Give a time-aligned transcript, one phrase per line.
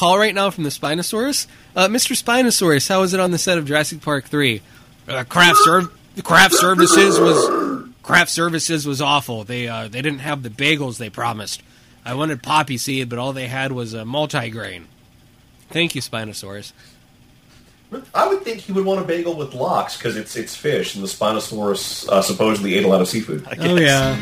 [0.00, 1.46] call right now from the Spinosaurus.
[1.76, 2.16] Uh, Mr.
[2.16, 4.62] Spinosaurus, how was it on the set of Jurassic Park three?
[5.06, 5.92] Uh, craft serv-
[6.24, 9.44] craft services was craft services was awful.
[9.44, 11.62] They uh, they didn't have the bagels they promised.
[12.02, 14.84] I wanted poppy seed, but all they had was a multigrain.
[15.68, 16.72] Thank you, Spinosaurus.
[18.14, 21.04] I would think he would want a bagel with lox because it's it's fish, and
[21.04, 23.46] the Spinosaurus uh, supposedly ate a lot of seafood.
[23.58, 24.16] Oh yeah.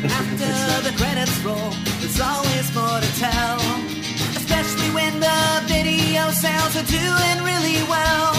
[6.39, 8.31] Sales are doing really well.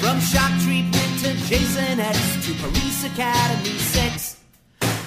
[0.00, 4.36] From shock treatment to Jason X to Police Academy 6.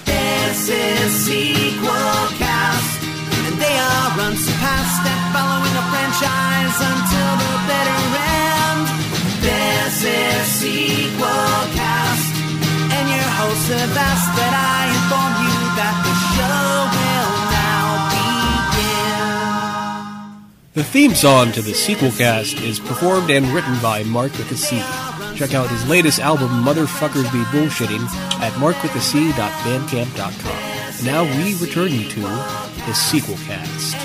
[0.06, 3.02] This is Sequel Cast.
[3.46, 8.84] And they are unsurpassed at following a franchise until the bitter end.
[9.42, 12.30] This is Sequel Cast.
[12.94, 13.92] And your hosts have
[14.38, 15.45] that I inform you
[20.76, 24.56] the theme song to the sequel cast is performed and written by Mark with a
[24.56, 24.76] C.
[25.34, 28.04] Check out his latest album, Motherfuckers Be Bullshitting,
[28.40, 31.06] at markwithac.bandcamp.com.
[31.06, 33.96] Now we return you to the sequel cast.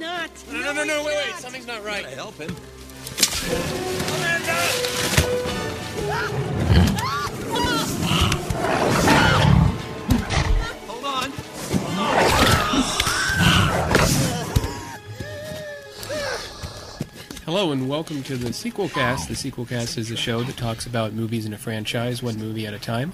[0.00, 0.30] Not.
[0.50, 1.34] No, no, no, no, he's wait, wait.
[1.36, 2.06] Something's not right.
[2.06, 2.56] help him.
[10.88, 11.30] Hold on.
[17.44, 19.28] Hello and welcome to the sequel cast.
[19.28, 22.66] The sequel cast is a show that talks about movies in a franchise, one movie
[22.66, 23.12] at a time.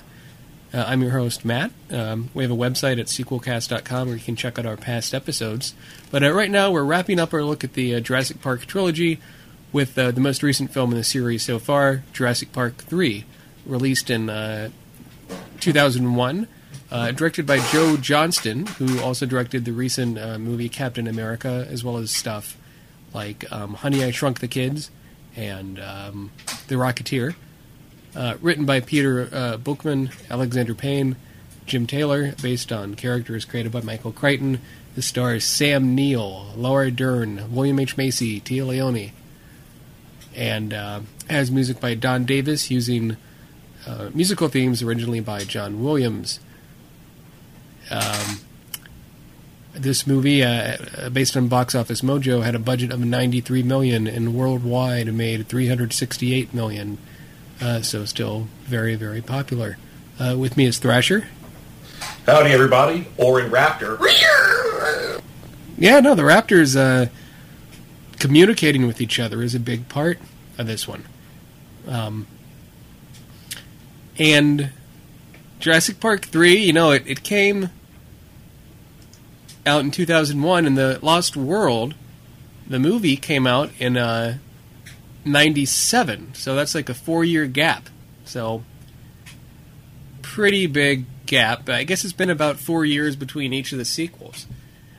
[0.76, 1.70] Uh, I'm your host, Matt.
[1.90, 5.72] Um, we have a website at sequelcast.com where you can check out our past episodes.
[6.10, 9.18] But uh, right now, we're wrapping up our look at the uh, Jurassic Park trilogy
[9.72, 13.24] with uh, the most recent film in the series so far, Jurassic Park 3,
[13.64, 14.68] released in uh,
[15.60, 16.46] 2001.
[16.88, 21.96] Uh, directed by Joe Johnston, who also directed the recent movie Captain America, as well
[21.96, 22.56] as stuff
[23.14, 24.90] like um, Honey, I Shrunk the Kids
[25.34, 26.30] and um,
[26.68, 27.34] The Rocketeer.
[28.16, 31.16] Uh, written by Peter uh, Buchman, Alexander Payne,
[31.66, 34.60] Jim Taylor, based on characters created by Michael Crichton.
[34.94, 37.98] The stars Sam Neill, Laura Dern, William H.
[37.98, 39.12] Macy, Téa Leoni,
[40.34, 43.18] and uh, has music by Don Davis using
[43.86, 46.40] uh, musical themes originally by John Williams.
[47.90, 48.40] Um,
[49.74, 54.06] this movie, uh, uh, based on Box Office Mojo, had a budget of 93 million
[54.06, 56.96] and worldwide made 368 million.
[57.60, 59.78] Uh, so still very, very popular.
[60.18, 61.26] Uh, with me is Thrasher.
[62.26, 63.06] Howdy, everybody!
[63.16, 63.98] Orin Raptor.
[65.78, 67.10] Yeah, no, the Raptors uh,
[68.18, 70.18] communicating with each other is a big part
[70.58, 71.04] of this one.
[71.86, 72.26] Um,
[74.18, 74.70] and
[75.58, 77.70] Jurassic Park 3, you know, it, it came
[79.66, 81.94] out in 2001, and The Lost World,
[82.66, 84.38] the movie, came out in uh,
[85.26, 86.34] 97.
[86.34, 87.88] So that's like a four year gap.
[88.24, 88.62] So,
[90.22, 91.68] pretty big gap.
[91.68, 94.46] I guess it's been about four years between each of the sequels.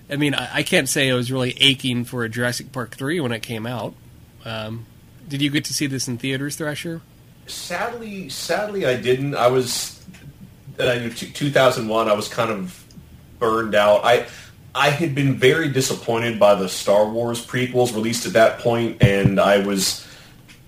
[0.10, 3.20] I mean, I, I can't say I was really aching for a Jurassic Park 3
[3.20, 3.94] when it came out.
[4.46, 4.86] Um,
[5.28, 7.02] did you get to see this in theaters, Thrasher?
[7.48, 9.36] Sadly, sadly, I didn't.
[9.36, 10.04] I was
[10.80, 12.08] uh, t- 2001.
[12.08, 12.84] I was kind of
[13.40, 14.04] burned out.
[14.04, 14.28] I
[14.74, 19.40] I had been very disappointed by the Star Wars prequels released at that point, and
[19.40, 20.07] I was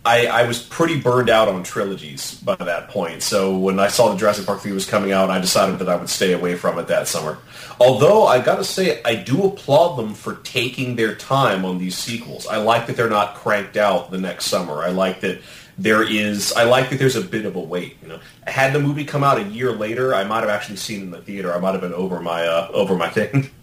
[0.09, 3.21] I, I was pretty burned out on trilogies by that point.
[3.21, 5.95] So when I saw the Jurassic Park 3 was coming out, I decided that I
[5.97, 7.37] would stay away from it that summer.
[7.79, 11.95] Although I got to say, I do applaud them for taking their time on these
[11.95, 12.47] sequels.
[12.47, 14.81] I like that they're not cranked out the next summer.
[14.81, 15.41] I like that
[15.77, 16.53] there is.
[16.53, 17.97] I like that there's a bit of a wait.
[18.01, 21.01] You know, had the movie come out a year later, I might have actually seen
[21.01, 21.53] it in the theater.
[21.53, 23.51] I might have been over my uh, over my thing.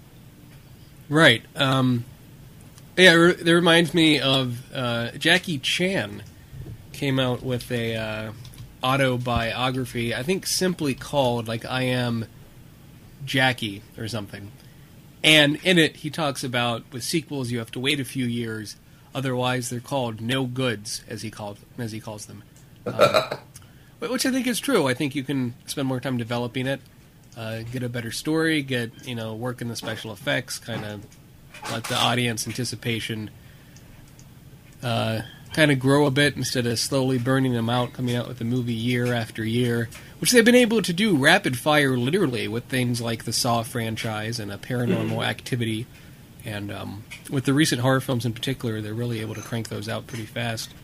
[1.09, 1.45] Right.
[1.55, 2.05] Um,
[2.97, 6.25] yeah, it that reminds me of uh, Jackie Chan
[6.97, 8.33] came out with a uh,
[8.83, 10.15] autobiography.
[10.15, 12.27] I think simply called like "I Am
[13.25, 14.51] Jackie" or something.
[15.23, 18.77] And in it, he talks about with sequels, you have to wait a few years,
[19.15, 22.43] otherwise they're called no goods, as he called as he calls them.
[22.87, 23.39] Um,
[23.99, 24.89] which I think is true.
[24.89, 26.81] I think you can spend more time developing it,
[27.37, 31.07] uh, get a better story, get you know work in the special effects, kind of
[31.71, 33.31] let the audience anticipation
[34.83, 35.23] uh,
[35.57, 38.45] kind of grow a bit instead of slowly burning them out, coming out with a
[38.45, 39.89] movie year after year,
[40.19, 44.39] which they've been able to do rapid fire, literally, with things like the Saw franchise
[44.39, 45.87] and a Paranormal Activity,
[46.45, 49.89] And um, with the recent horror films in particular, they're really able to crank those
[49.89, 50.75] out pretty fast.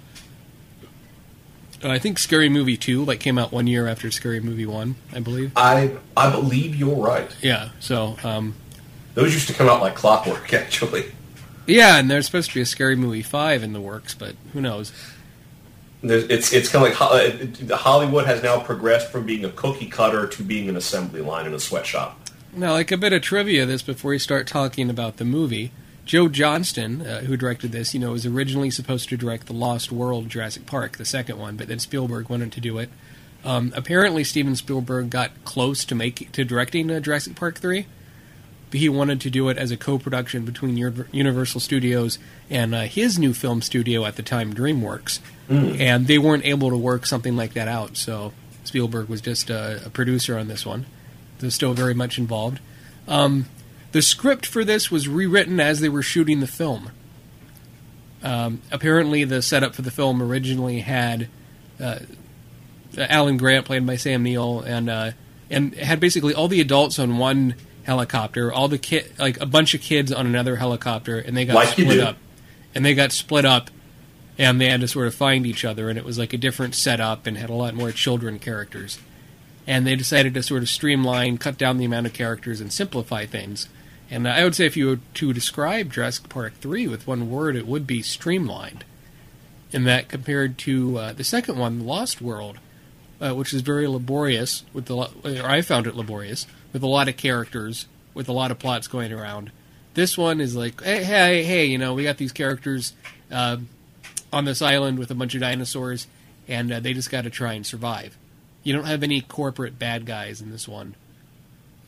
[1.85, 4.95] Uh, I think Scary Movie 2 like came out one year after Scary Movie 1,
[5.13, 5.53] I believe.
[5.55, 7.31] I I believe you're right.
[7.43, 8.55] Yeah, so um,
[9.15, 11.13] Those used to come out like clockwork, actually.
[11.67, 14.61] Yeah, and there's supposed to be a Scary Movie 5 in the works, but who
[14.61, 14.93] knows?
[16.03, 19.87] There's, it's it's kind of like uh, Hollywood has now progressed from being a cookie
[19.87, 22.19] cutter to being an assembly line in a sweatshop.
[22.55, 25.73] Now, like a bit of trivia, this before we start talking about the movie.
[26.05, 29.93] Joe Johnston, uh, who directed this, you know, was originally supposed to direct the Lost
[29.93, 32.91] World Jurassic Park, the second one, but then Spielberg wanted to do it.
[33.45, 37.87] Um, apparently, Steven Spielberg got close to make to directing uh, Jurassic Park three,
[38.73, 40.79] but he wanted to do it as a co-production between
[41.13, 45.21] Universal Studios and uh, his new film studio at the time, DreamWorks,
[45.79, 47.99] and they weren't able to work something like that out.
[47.99, 48.33] So
[48.65, 50.87] Spielberg was just a, a producer on this one.
[51.39, 52.61] They're still very much involved.
[53.07, 53.45] Um,
[53.93, 56.93] the script for this was rewritten as they were shooting the film.
[58.23, 61.29] Um, apparently, the setup for the film originally had
[61.79, 61.99] uh,
[62.97, 65.11] Alan Grant, played by Sam Neill, and uh,
[65.51, 69.75] and had basically all the adults on one helicopter, all the kid, like a bunch
[69.75, 72.17] of kids on another helicopter, and they got Like split up.
[72.75, 73.71] And they got split up,
[74.39, 76.75] and they had to sort of find each other, and it was like a different
[76.75, 78.99] setup and had a lot more children characters
[79.67, 83.27] and they decided to sort of streamline, cut down the amount of characters, and simplify
[83.27, 83.69] things.
[84.11, 87.57] And I would say if you were to describe Jurassic Park 3 with one word,
[87.57, 88.85] it would be streamlined.
[89.71, 92.59] In that, compared to uh, the second one, Lost World,
[93.21, 97.09] uh, which is very laborious, with the or I found it laborious, with a lot
[97.09, 99.53] of characters, with a lot of plots going around.
[99.95, 102.95] This one is like, hey, hey, hey, you know, we got these characters
[103.31, 103.59] uh,
[104.33, 106.07] on this island with a bunch of dinosaurs,
[106.49, 108.17] and uh, they just got to try and survive.
[108.63, 110.95] You don't have any corporate bad guys in this one,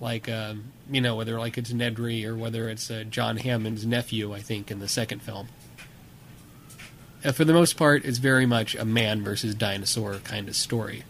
[0.01, 4.35] like um, you know whether like it's Nedry or whether it's uh, John Hammond's nephew.
[4.35, 5.49] I think in the second film.
[7.25, 11.05] Uh, for the most part, it's very much a man versus dinosaur kind of story.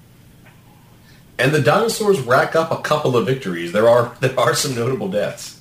[1.39, 3.73] And the dinosaurs rack up a couple of victories.
[3.73, 5.61] There are there are some notable deaths.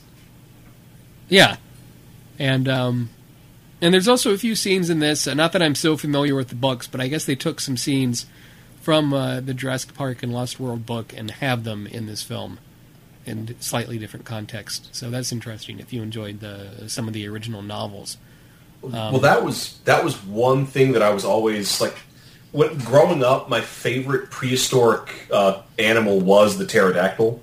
[1.29, 1.57] Yeah,
[2.37, 3.09] and um,
[3.81, 5.27] and there's also a few scenes in this.
[5.27, 7.77] Uh, not that I'm so familiar with the books, but I guess they took some
[7.77, 8.25] scenes
[8.81, 12.59] from uh, the Jurassic Park and Lost World book and have them in this film
[13.25, 14.93] in slightly different context.
[14.93, 15.79] So that's interesting.
[15.79, 18.17] If you enjoyed the some of the original novels,
[18.81, 21.97] well, that was that was one thing that I was always like.
[22.53, 27.41] When growing up, my favorite prehistoric uh, animal was the pterodactyl,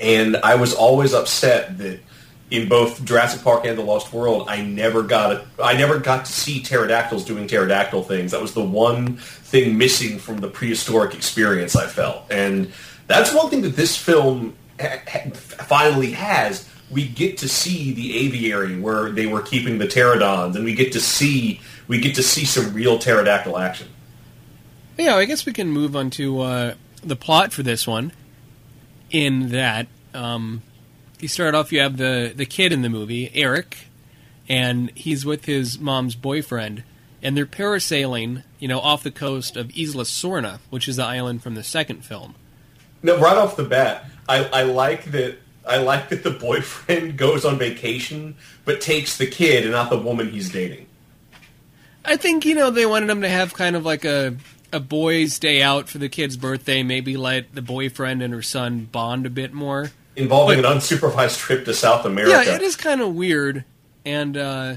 [0.00, 1.98] and I was always upset that
[2.50, 6.26] in both Jurassic Park and The Lost World, I never got a, I never got
[6.26, 8.30] to see pterodactyls doing pterodactyl things.
[8.32, 12.70] That was the one thing missing from the prehistoric experience I felt, and
[13.06, 16.68] that's one thing that this film ha- ha- finally has.
[16.90, 20.92] We get to see the aviary where they were keeping the pterodons, and we get
[20.92, 23.88] to see we get to see some real pterodactyl action.
[24.98, 28.12] Yeah, I guess we can move on to uh, the plot for this one.
[29.10, 30.62] In that, um,
[31.18, 33.86] you start off, you have the the kid in the movie, Eric,
[34.48, 36.82] and he's with his mom's boyfriend,
[37.22, 41.42] and they're parasailing, you know, off the coast of Isla Sorna, which is the island
[41.42, 42.34] from the second film.
[43.02, 45.38] No, right off the bat, I, I like that.
[45.66, 49.98] I like that the boyfriend goes on vacation, but takes the kid and not the
[49.98, 50.86] woman he's dating.
[52.04, 54.34] I think you know they wanted him to have kind of like a
[54.72, 56.82] a boys' day out for the kid's birthday.
[56.82, 59.90] Maybe let the boyfriend and her son bond a bit more.
[60.16, 62.32] Involving But- an unsupervised trip to South America.
[62.44, 63.64] Yeah, it is kind of weird.
[64.04, 64.76] And uh,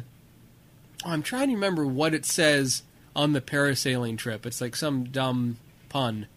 [1.06, 2.84] I'm trying to remember what it says
[3.16, 4.46] on the parasailing trip.
[4.46, 5.58] It's like some dumb
[5.90, 6.28] pun.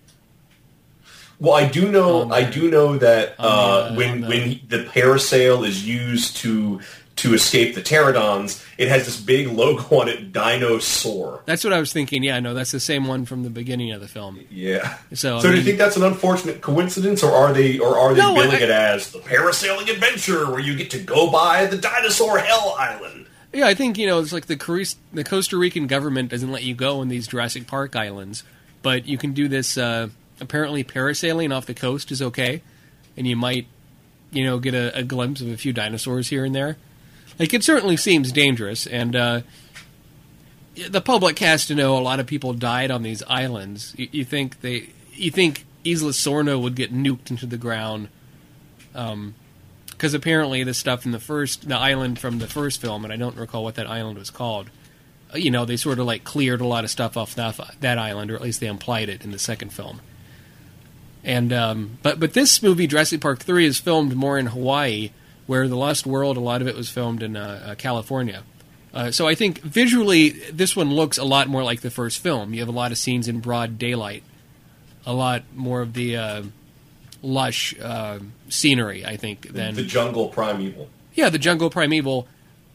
[1.41, 2.31] Well, I do know.
[2.31, 6.81] I do know that uh, the- when the- when the parasail is used to
[7.17, 11.43] to escape the pterodons, it has this big logo on it, Dinosaur.
[11.47, 12.23] That's what I was thinking.
[12.25, 14.41] Yeah, no, that's the same one from the beginning of the film.
[14.51, 14.99] Yeah.
[15.13, 18.21] So, I do you think that's an unfortunate coincidence, or are they, or are they
[18.21, 21.77] No, billing I- it as the parasailing adventure where you get to go by the
[21.79, 23.27] dinosaur hell island?
[23.53, 24.57] Yeah, I think you know it's like the
[25.13, 28.43] the Costa Rican government doesn't let you go in these Jurassic Park islands,
[28.83, 29.79] but you can do this.
[29.79, 30.09] Uh,
[30.41, 32.63] apparently, parasailing off the coast is okay,
[33.17, 33.69] and you might,
[34.33, 36.77] you know, get a, a glimpse of a few dinosaurs here and there.
[37.39, 39.41] Like it certainly seems dangerous, and uh,
[40.89, 43.95] the public has to know a lot of people died on these islands.
[43.97, 48.09] You, you think they, you think Isla Sorna would get nuked into the ground?
[48.95, 53.17] because apparently the stuff in the first the island from the first film and i
[53.17, 54.71] don't recall what that island was called
[55.35, 57.99] uh, you know they sort of like cleared a lot of stuff off that, that
[57.99, 60.01] island or at least they implied it in the second film
[61.25, 65.11] and um, but but this movie Jurassic Park 3 is filmed more in Hawaii
[65.47, 68.43] where The Lost World, a lot of it was filmed in uh, uh, California.
[68.93, 72.55] Uh, so I think visually, this one looks a lot more like the first film.
[72.55, 74.23] You have a lot of scenes in broad daylight,
[75.05, 76.43] a lot more of the uh,
[77.23, 79.05] lush uh, scenery.
[79.05, 80.89] I think than The jungle primeval.
[81.15, 82.29] yeah, the jungle primeval.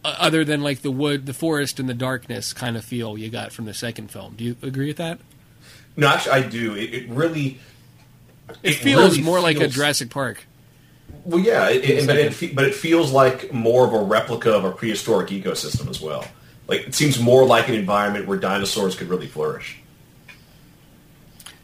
[0.03, 3.29] Uh, other than like the wood, the forest, and the darkness kind of feel you
[3.29, 4.35] got from the second film.
[4.37, 5.19] Do you agree with that?
[5.97, 6.73] No, actually, I do.
[6.75, 7.59] It, it really.
[8.63, 10.45] It, feels really more like a feels- Jurassic Park.
[11.25, 14.63] Well, yeah, it, it, but, it, but it feels like more of a replica of
[14.63, 16.25] a prehistoric ecosystem as well.
[16.67, 19.77] Like it seems more like an environment where dinosaurs could really flourish.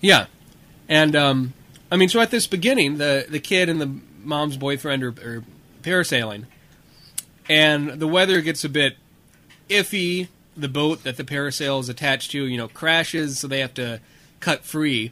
[0.02, 0.26] Yeah,
[0.90, 1.54] and um,
[1.92, 3.92] I mean, so at this beginning, the the kid and the
[4.24, 5.44] mom's boyfriend are, are
[5.82, 6.46] parasailing,
[7.48, 8.98] and the weather gets a bit
[9.70, 10.28] iffy.
[10.58, 14.00] The boat that the parasail is attached to, you know, crashes, so they have to
[14.40, 15.12] cut free.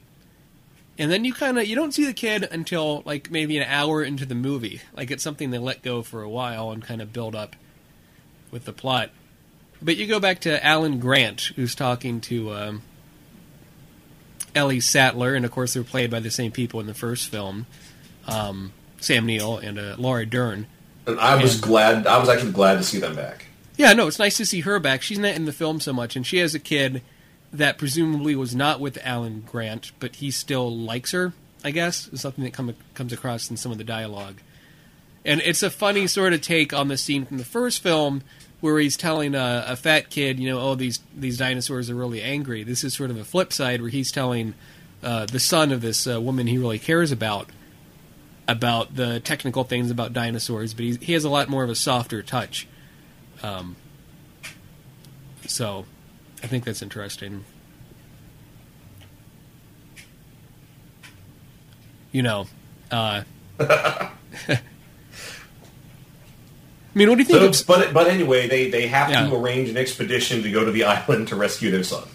[0.98, 4.04] And then you kind of you don't see the kid until like maybe an hour
[4.04, 4.82] into the movie.
[4.96, 7.56] Like it's something they let go for a while and kind of build up
[8.52, 9.10] with the plot.
[9.82, 12.82] But you go back to Alan Grant, who's talking to um,
[14.56, 17.66] Ellie Sattler, and of course they're played by the same people in the first film,
[18.28, 20.68] um, Sam Neill and uh, Laura Dern.
[21.08, 22.08] And I was And- glad.
[22.08, 23.46] I was actually glad to see them back.
[23.76, 25.02] Yeah, no, it's nice to see her back.
[25.02, 27.02] She's not in the film so much, and she has a kid
[27.54, 31.34] that presumably was not with Alan Grant, but he still likes her.
[31.64, 34.42] I guess is something that come, comes across in some of the dialogue,
[35.24, 38.22] and it's a funny sort of take on the scene from the first film
[38.60, 42.22] where he's telling a, a fat kid, you know, oh these these dinosaurs are really
[42.22, 42.64] angry.
[42.64, 44.56] This is sort of a flip side where he's telling
[45.02, 47.50] uh, the son of this uh, woman he really cares about
[48.48, 52.22] about the technical things about dinosaurs, but he, has a lot more of a softer
[52.22, 52.68] touch.
[53.42, 53.76] Um,
[55.48, 55.86] so,
[56.44, 57.46] I think that's interesting.
[62.12, 62.46] You know,
[62.92, 63.24] uh,
[63.60, 64.10] I
[66.94, 67.56] mean, what do you think?
[67.56, 69.28] So, but but anyway, they they have Yeah.
[69.28, 72.08] to arrange an expedition to go to the island to rescue their son.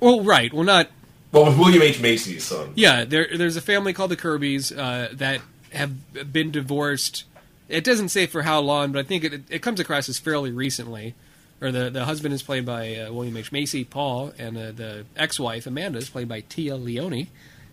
[0.00, 0.52] well, right.
[0.52, 0.88] Well, not.
[1.32, 2.72] Well, with William H Macy's son.
[2.76, 5.40] Yeah, there, there's a family called the Kirbys uh, that
[5.72, 7.24] have been divorced.
[7.68, 10.50] It doesn't say for how long, but I think it, it comes across as fairly
[10.52, 11.14] recently.
[11.60, 15.06] Or the the husband is played by uh, William H Macy, Paul, and uh, the
[15.16, 17.28] ex-wife Amanda is played by Téa Leoni,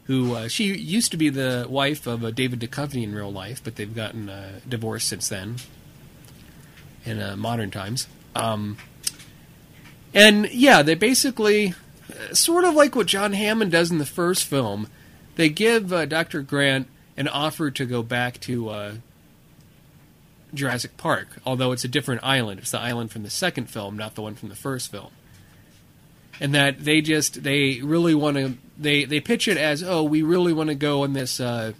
[0.05, 3.61] who uh, she used to be the wife of uh, David Duchovny in real life,
[3.61, 5.57] but they've gotten uh, divorced since then.
[7.05, 8.77] In uh, modern times, um,
[10.13, 11.73] and yeah, they basically
[12.31, 14.87] sort of like what John Hammond does in the first film.
[15.35, 16.41] They give Dr.
[16.43, 16.87] Grant
[17.17, 18.93] an offer to go back to
[20.53, 22.59] Jurassic Park, although it's a different island.
[22.59, 25.11] It's the island from the second film, not the one from the first film.
[26.39, 30.21] And that they just they really want to they they pitch it as oh we
[30.23, 31.73] really want to go on this uh,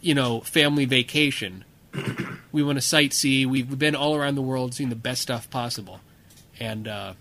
[0.00, 1.64] you know family vacation.
[2.52, 3.46] we want to sightsee.
[3.46, 6.00] We've been all around the world, seeing the best stuff possible,
[6.60, 7.14] and uh,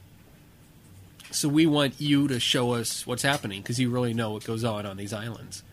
[1.32, 4.64] so we want you to show us what's happening because you really know what goes
[4.64, 5.64] on on these islands.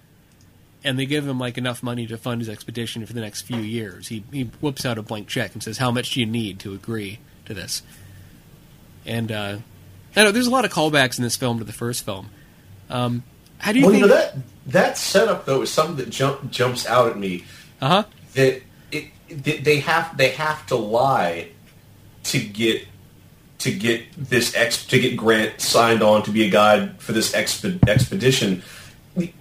[0.86, 3.58] And they give him like enough money to fund his expedition for the next few
[3.58, 4.08] years.
[4.08, 6.72] He he whips out a blank check and says, "How much do you need to
[6.74, 7.82] agree to this?"
[9.04, 9.58] And uh,
[10.14, 12.30] I know there's a lot of callbacks in this film to the first film.
[12.88, 13.22] Um,
[13.58, 14.10] how do you Well, you think?
[14.10, 17.44] know that that setup though is something that jump, jumps out at me.
[17.80, 18.04] Uh huh.
[18.34, 18.62] That
[18.92, 21.48] it, that they have they have to lie
[22.24, 22.86] to get
[23.58, 27.32] to get this ex to get Grant signed on to be a guide for this
[27.32, 28.62] exp- expedition.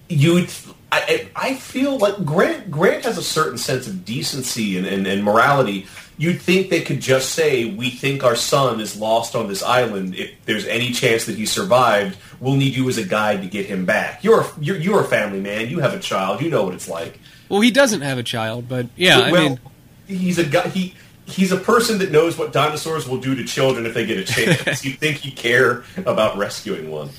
[0.08, 0.46] You,
[0.92, 5.24] I, I feel like Grant Grant has a certain sense of decency and, and, and
[5.24, 5.86] morality.
[6.18, 10.14] You'd think they could just say, "We think our son is lost on this island.
[10.14, 13.66] If there's any chance that he survived, we'll need you as a guide to get
[13.66, 14.24] him back.
[14.24, 15.68] You're a, you're, you're a family man.
[15.68, 16.40] You have a child.
[16.40, 19.60] You know what it's like." Well, he doesn't have a child, but yeah, I mean,
[20.06, 20.68] he's a guy.
[20.68, 20.94] He
[21.26, 24.24] he's a person that knows what dinosaurs will do to children if they get a
[24.64, 24.84] chance.
[24.84, 27.10] you think he'd care about rescuing one?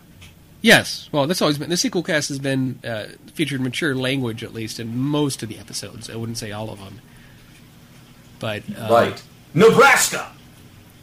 [0.62, 4.52] Yes, well, that's always been the sequel cast has been uh, featured mature language at
[4.52, 6.10] least in most of the episodes.
[6.10, 7.00] I wouldn't say all of them,
[8.40, 9.22] but uh, right.
[9.54, 10.32] Nebraska.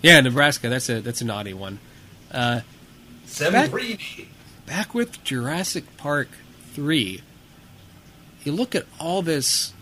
[0.02, 0.68] Yeah, Nebraska.
[0.68, 1.80] That's a that's a naughty one.
[2.30, 2.62] Uh,
[3.26, 4.28] Seven three.
[4.66, 6.30] Back with Jurassic Park
[6.74, 7.22] three.
[8.44, 9.74] You look at all this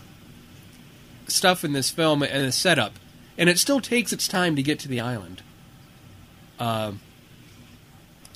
[1.28, 2.94] stuff in this film and the setup,
[3.38, 5.42] and it still takes its time to get to the island.
[6.60, 7.00] Um,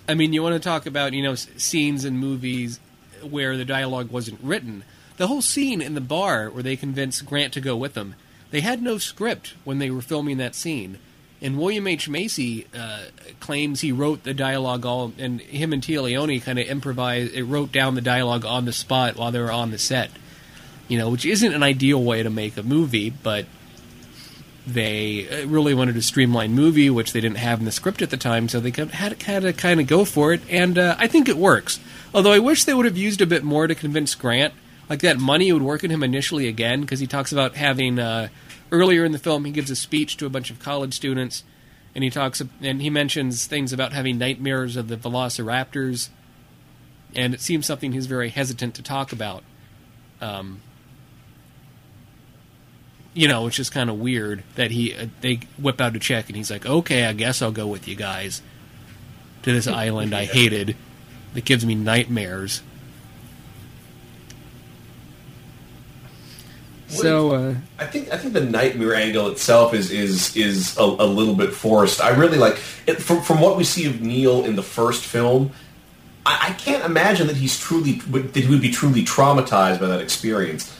[0.07, 2.79] I mean, you want to talk about you know scenes in movies
[3.21, 4.83] where the dialogue wasn't written.
[5.17, 8.15] The whole scene in the bar where they convince Grant to go with them,
[8.51, 10.99] they had no script when they were filming that scene.
[11.41, 13.03] And William H Macy uh,
[13.39, 17.33] claims he wrote the dialogue all, and him and Téa Leoni kind of improvised.
[17.33, 20.09] It wrote down the dialogue on the spot while they were on the set.
[20.87, 23.45] You know, which isn't an ideal way to make a movie, but
[24.65, 28.09] they uh, really wanted a streamlined movie, which they didn't have in the script at
[28.09, 31.07] the time, so they had, had to kind of go for it, and uh, I
[31.07, 31.79] think it works.
[32.13, 34.53] Although I wish they would have used a bit more to convince Grant.
[34.89, 38.29] Like that money would work on him initially again, because he talks about having uh,
[38.71, 41.43] earlier in the film he gives a speech to a bunch of college students,
[41.93, 46.09] and he talks and he mentions things about having nightmares of the Velociraptors,
[47.15, 49.43] and it seems something he's very hesitant to talk about.
[50.21, 50.61] Um,
[53.13, 56.27] you know, it's just kind of weird that he uh, they whip out a check
[56.27, 58.41] and he's like, "Okay, I guess I'll go with you guys
[59.43, 60.75] to this island I hated
[61.33, 62.61] that gives me nightmares."
[66.87, 71.07] So, uh, I think I think the nightmare angle itself is is is a, a
[71.07, 71.99] little bit forced.
[71.99, 75.51] I really like it, from from what we see of Neill in the first film.
[76.25, 79.99] I, I can't imagine that he's truly that he would be truly traumatized by that
[79.99, 80.75] experience,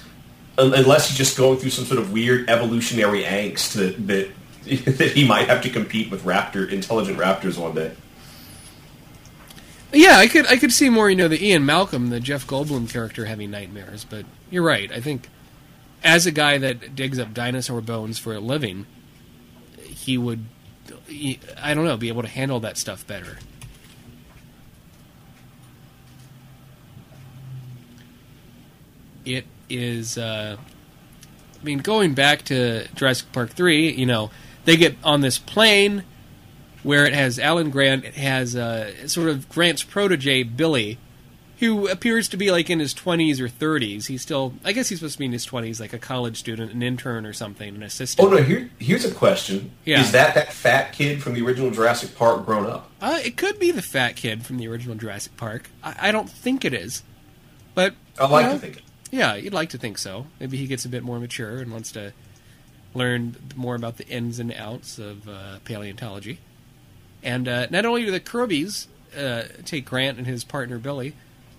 [0.58, 4.30] unless he's just going through some sort of weird evolutionary angst that that
[4.98, 7.92] that he might have to compete with raptor intelligent raptors one day.
[9.92, 12.90] yeah, I could I could see more, you know, the Ian Malcolm, the Jeff Goldblum
[12.90, 14.92] character having nightmares, but you're right.
[14.92, 15.30] I think
[16.06, 18.86] as a guy that digs up dinosaur bones for a living,
[19.82, 20.46] he would
[21.08, 23.40] he, I don't know, be able to handle that stuff better.
[29.26, 30.58] It is uh
[31.60, 34.30] I mean, going back to Jurassic Park 3, you know,
[34.66, 36.04] they get on this plane
[36.84, 41.00] where it has Alan Grant, it has uh, sort of Grant's protege, Billy,
[41.66, 44.08] who appears to be like in his 20s or 30s.
[44.08, 46.72] He's still, I guess he's supposed to be in his 20s, like a college student,
[46.72, 48.28] an intern or something, an assistant.
[48.28, 48.42] Oh no!
[48.42, 50.02] Here here's a question: Yeah.
[50.02, 52.90] Is that that fat kid from the original Jurassic Park grown up?
[53.02, 55.70] Uh, it could be the fat kid from the original Jurassic Park.
[55.84, 57.04] I, I don't think it is.
[57.74, 58.78] But, I like you know, to think.
[58.78, 58.84] it.
[59.12, 60.28] Yeah, you'd like to think so.
[60.40, 62.14] Maybe he gets a bit more mature and wants to
[62.94, 66.40] learn more about the ins and outs of uh, paleontology.
[67.22, 71.14] And uh, not only do the Kirbys uh, take Grant and his partner Billy,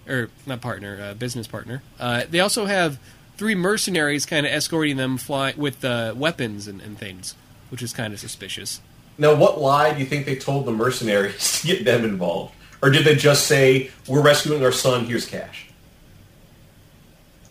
[0.09, 2.99] or not partner, uh, business partner, uh, they also have
[3.37, 7.35] three mercenaries kind of escorting them fly with uh, weapons and, and things,
[7.71, 8.81] which is kind of suspicious.
[9.19, 12.55] Now, what lie do you think they told the mercenaries to get them involved?
[12.83, 15.67] Or did they just say, we're rescuing our son, here's cash?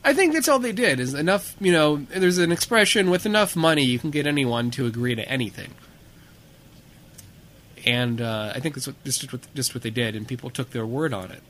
[0.06, 1.00] I think that's all they did.
[1.00, 1.98] Is enough, you know.
[1.98, 5.74] There's an expression: with enough money, you can get anyone to agree to anything.
[7.88, 10.70] And uh, I think that's what, just what just what they did, and people took
[10.70, 11.42] their word on it.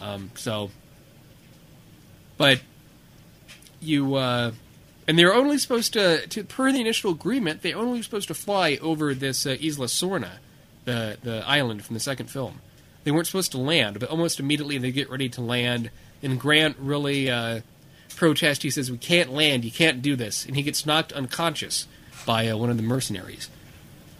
[0.00, 0.70] Um, so,
[2.38, 2.60] but
[3.80, 4.52] you uh,
[5.06, 8.78] and they're only supposed to, to, per the initial agreement, they're only supposed to fly
[8.80, 10.38] over this uh, Isla Sorna,
[10.84, 12.60] the the island from the second film.
[13.02, 15.90] They weren't supposed to land, but almost immediately they get ready to land,
[16.22, 17.60] and Grant really uh,
[18.14, 18.62] protests.
[18.62, 19.64] He says, "We can't land.
[19.64, 21.86] You can't do this," and he gets knocked unconscious
[22.24, 23.48] by uh, one of the mercenaries,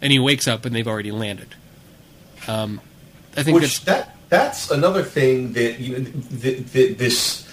[0.02, 1.54] and he wakes up and they've already landed.
[2.48, 2.80] Um,
[3.36, 7.46] I think Which that that's another thing that you know this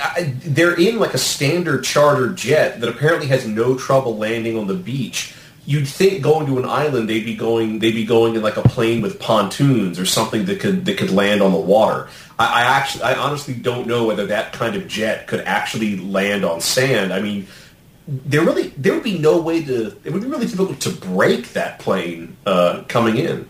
[0.00, 4.68] I, they're in like a standard charter jet that apparently has no trouble landing on
[4.68, 5.34] the beach.
[5.66, 8.62] You'd think going to an island they'd be going they'd be going in like a
[8.62, 12.08] plane with pontoons or something that could that could land on the water.
[12.38, 16.44] I, I actually I honestly don't know whether that kind of jet could actually land
[16.44, 17.12] on sand.
[17.12, 17.46] I mean,
[18.06, 21.52] there really there would be no way to it would be really difficult to break
[21.52, 23.48] that plane uh, coming in.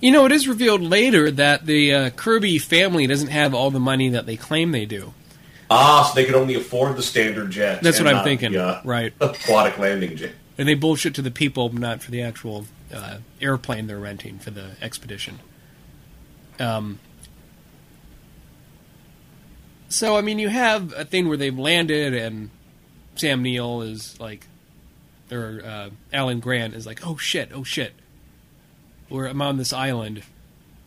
[0.00, 3.80] You know, it is revealed later that the uh, Kirby family doesn't have all the
[3.80, 5.12] money that they claim they do.
[5.70, 7.82] Ah, so they could only afford the standard jet.
[7.82, 9.12] That's and what I'm thinking, the, uh, right.
[9.20, 10.32] Aquatic landing jet.
[10.58, 14.50] And they bullshit to the people, not for the actual uh, airplane they're renting for
[14.50, 15.38] the expedition.
[16.58, 16.98] Um,
[19.88, 22.50] so, I mean, you have a thing where they've landed, and
[23.16, 24.46] Sam Neill is like,
[25.30, 27.92] or uh, Alan Grant is like, oh shit, oh shit.
[29.10, 30.22] We're, I'm on this island.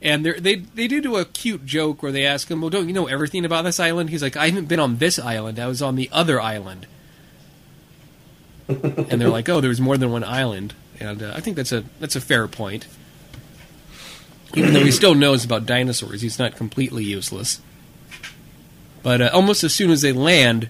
[0.01, 2.93] And they they do do a cute joke where they ask him, "Well, don't you
[2.93, 5.59] know everything about this island?" He's like, "I haven't been on this island.
[5.59, 6.87] I was on the other island."
[8.67, 11.85] and they're like, "Oh, there's more than one island." And uh, I think that's a
[12.01, 12.87] that's a fair point.
[14.55, 17.61] Even though he still knows about dinosaurs, he's not completely useless.
[19.01, 20.69] But uh, almost as soon as they land,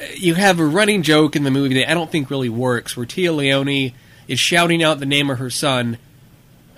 [0.00, 2.96] uh, you have a running joke in the movie that I don't think really works,
[2.96, 3.94] where Téa Leoni
[4.28, 5.98] is shouting out the name of her son,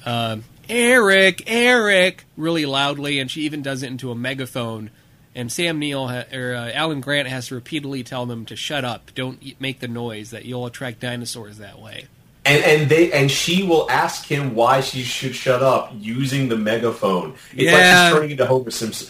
[0.04, 4.90] uh, Eric, Eric, really loudly, and she even does it into a megaphone.
[5.34, 8.84] And Sam Neill ha- or uh, Alan Grant has to repeatedly tell them to shut
[8.84, 12.06] up, don't make the noise, that you'll attract dinosaurs that way.
[12.44, 16.56] And and they and she will ask him why she should shut up using the
[16.56, 17.34] megaphone.
[17.52, 18.08] It's like Yeah.
[18.08, 19.08] she's turning into Homer Simpson.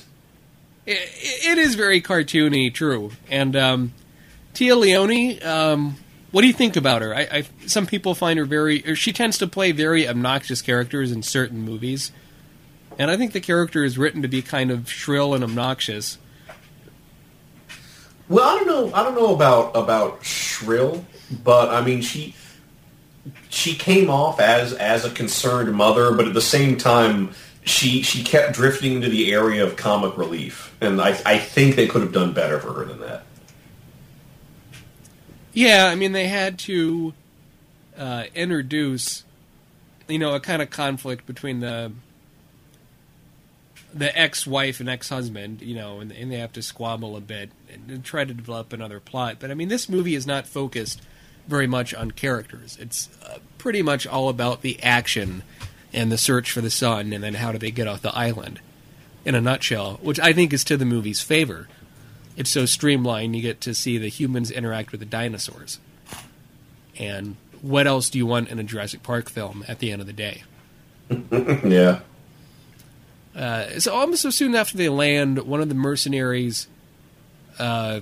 [0.86, 0.98] it,
[1.46, 3.12] it is very cartoony, true.
[3.30, 3.92] And um,
[4.54, 5.96] Téa Leoni, um,
[6.36, 7.14] what do you think about her?
[7.14, 8.94] I, I some people find her very.
[8.94, 12.12] She tends to play very obnoxious characters in certain movies,
[12.98, 16.18] and I think the character is written to be kind of shrill and obnoxious.
[18.28, 18.94] Well, I don't know.
[18.94, 21.06] I don't know about about shrill,
[21.42, 22.34] but I mean she
[23.48, 27.30] she came off as as a concerned mother, but at the same time
[27.64, 31.86] she she kept drifting into the area of comic relief, and I I think they
[31.86, 33.25] could have done better for her than that.
[35.56, 37.14] Yeah, I mean they had to
[37.96, 39.24] uh, introduce,
[40.06, 41.92] you know, a kind of conflict between the
[43.94, 47.90] the ex-wife and ex-husband, you know, and, and they have to squabble a bit and,
[47.90, 49.36] and try to develop another plot.
[49.40, 51.00] But I mean, this movie is not focused
[51.48, 52.76] very much on characters.
[52.78, 55.42] It's uh, pretty much all about the action
[55.90, 58.60] and the search for the sun, and then how do they get off the island.
[59.24, 61.66] In a nutshell, which I think is to the movie's favor
[62.36, 65.78] it's so streamlined you get to see the humans interact with the dinosaurs.
[66.98, 70.06] And what else do you want in a jurassic park film at the end of
[70.06, 70.42] the day?
[71.64, 72.00] Yeah.
[73.34, 76.66] uh, so almost so soon after they land one of the mercenaries
[77.58, 78.00] uh,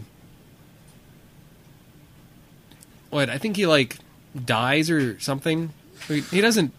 [3.10, 3.98] what i think he like
[4.34, 5.72] dies or something?
[6.08, 6.72] He he doesn't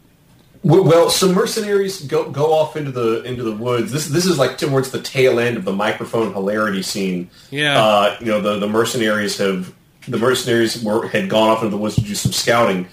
[0.68, 3.92] Well, some mercenaries go go off into the into the woods.
[3.92, 7.30] This this is like towards the tail end of the microphone hilarity scene.
[7.52, 7.80] Yeah.
[7.80, 9.72] Uh, you know the the mercenaries have
[10.08, 12.88] the mercenaries were had gone off into the woods to do some scouting,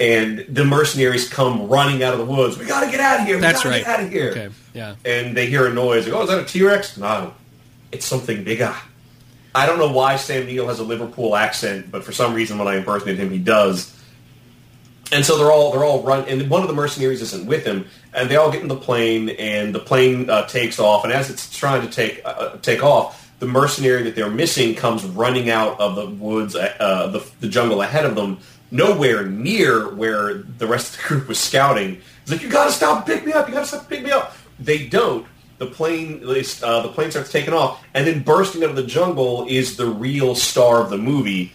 [0.00, 2.58] and the mercenaries come running out of the woods.
[2.58, 3.36] We got to get out of here.
[3.36, 4.30] We that's right Get out of here.
[4.30, 6.06] okay yeah And they hear a noise.
[6.06, 6.96] They go, oh, is that a T Rex?
[6.96, 7.32] No,
[7.92, 8.74] it's something bigger.
[9.54, 12.66] I don't know why Sam Neill has a Liverpool accent, but for some reason when
[12.66, 13.93] I impersonate him, he does.
[15.12, 17.86] And so they're all they're all run, and one of the mercenaries isn't with him,
[18.12, 21.30] and they all get in the plane, and the plane uh, takes off, and as
[21.30, 25.78] it's trying to take uh, take off, the mercenary that they're missing comes running out
[25.78, 28.38] of the woods, uh, uh, the, the jungle ahead of them,
[28.70, 32.00] nowhere near where the rest of the group was scouting.
[32.24, 33.46] He's like, "You got to stop, pick me up!
[33.48, 35.26] You got to stop, pick me up!" They don't.
[35.58, 39.46] The plane, uh, the plane starts taking off, and then bursting out of the jungle
[39.48, 41.52] is the real star of the movie,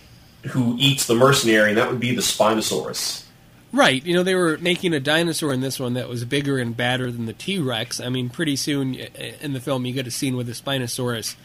[0.48, 3.26] who eats the mercenary, and that would be the Spinosaurus.
[3.72, 4.04] Right.
[4.04, 7.12] You know, they were making a dinosaur in this one that was bigger and badder
[7.12, 8.00] than the T Rex.
[8.00, 9.06] I mean, pretty soon uh,
[9.42, 11.36] in the film, you get a scene where the Spinosaurus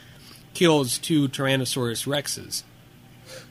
[0.55, 2.63] kills two Tyrannosaurus Rexes.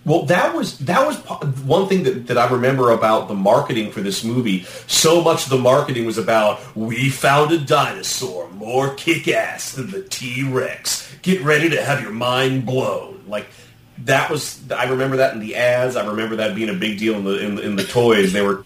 [0.06, 1.18] Well, that was that was
[1.62, 4.64] one thing that, that I remember about the marketing for this movie.
[4.88, 10.04] So much of the marketing was about we found a dinosaur more kick-ass than the
[10.04, 11.16] T-Rex.
[11.22, 13.24] Get ready to have your mind blown.
[13.28, 13.48] Like
[14.06, 15.96] that was I remember that in the ads.
[15.96, 18.34] I remember that being a big deal in the in, in the toys.
[18.34, 18.63] They were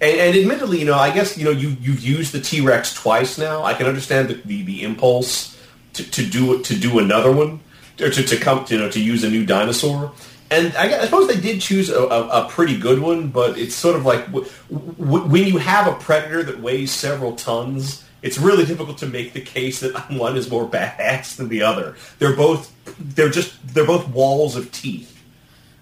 [0.00, 2.94] and, and admittedly, you know, I guess you know you you've used the T Rex
[2.94, 3.62] twice now.
[3.64, 5.60] I can understand the, the, the impulse
[5.94, 7.60] to, to do to do another one
[8.00, 10.12] or to, to come you know to use a new dinosaur.
[10.52, 13.56] And I, guess- I suppose they did choose a, a, a pretty good one, but
[13.56, 18.04] it's sort of like w- w- when you have a predator that weighs several tons.
[18.22, 21.96] It's really difficult to make the case that one is more badass than the other.
[22.18, 25.09] They're both they're just they're both walls of teeth.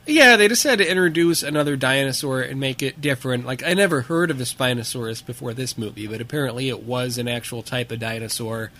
[0.08, 3.44] Yeah, they decided to introduce another dinosaur and make it different.
[3.44, 7.28] Like, I never heard of a Spinosaurus before this movie, but apparently it was an
[7.28, 8.70] actual type of dinosaur.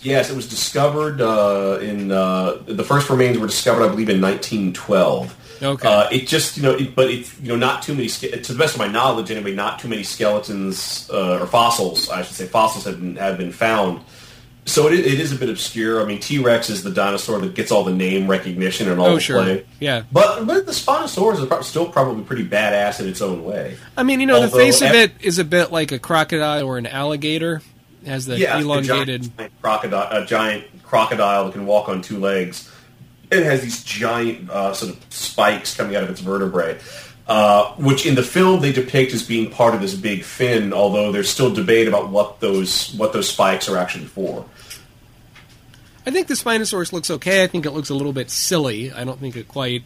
[0.00, 4.22] Yes, it was discovered uh, in uh, the first remains were discovered, I believe, in
[4.22, 5.36] 1912.
[5.62, 5.86] Okay.
[5.86, 8.08] Uh, it just you know, it, but it's you know not too many.
[8.08, 12.08] To the best of my knowledge, anyway, not too many skeletons uh, or fossils.
[12.08, 14.00] I should say fossils have been have been found.
[14.70, 16.00] So it, it is a bit obscure.
[16.00, 19.08] I mean, T Rex is the dinosaur that gets all the name recognition and all
[19.08, 19.42] Oh, the sure.
[19.42, 19.66] play.
[19.80, 20.04] Yeah.
[20.12, 23.76] But but the Spinosaurus is still probably pretty badass in its own way.
[23.96, 26.64] I mean, you know, the Although face of it is a bit like a crocodile
[26.64, 27.62] or an alligator.
[28.02, 29.24] It has the yeah, elongated.
[29.26, 32.70] a giant crocodile, a giant crocodile that can walk on two legs.
[33.30, 36.78] It has these giant uh, sort of spikes coming out of its vertebrae.
[37.28, 40.72] uh, which in the film they depict as being part of this big fin.
[40.72, 44.44] Although there's still debate about what those what those spikes are actually for.
[46.06, 47.44] I think the Spinosaurus looks okay.
[47.44, 48.90] I think it looks a little bit silly.
[48.92, 49.84] I don't think it quite.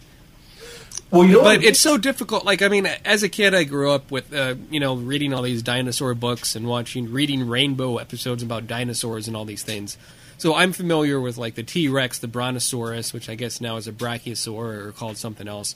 [1.11, 2.45] Well, you know, But it's so difficult.
[2.45, 5.43] Like, I mean, as a kid, I grew up with, uh, you know, reading all
[5.43, 9.97] these dinosaur books and watching, reading Rainbow episodes about dinosaurs and all these things.
[10.39, 13.87] So I'm familiar with, like, the T Rex, the Brontosaurus, which I guess now is
[13.87, 15.75] a Brachiosaur or called something else.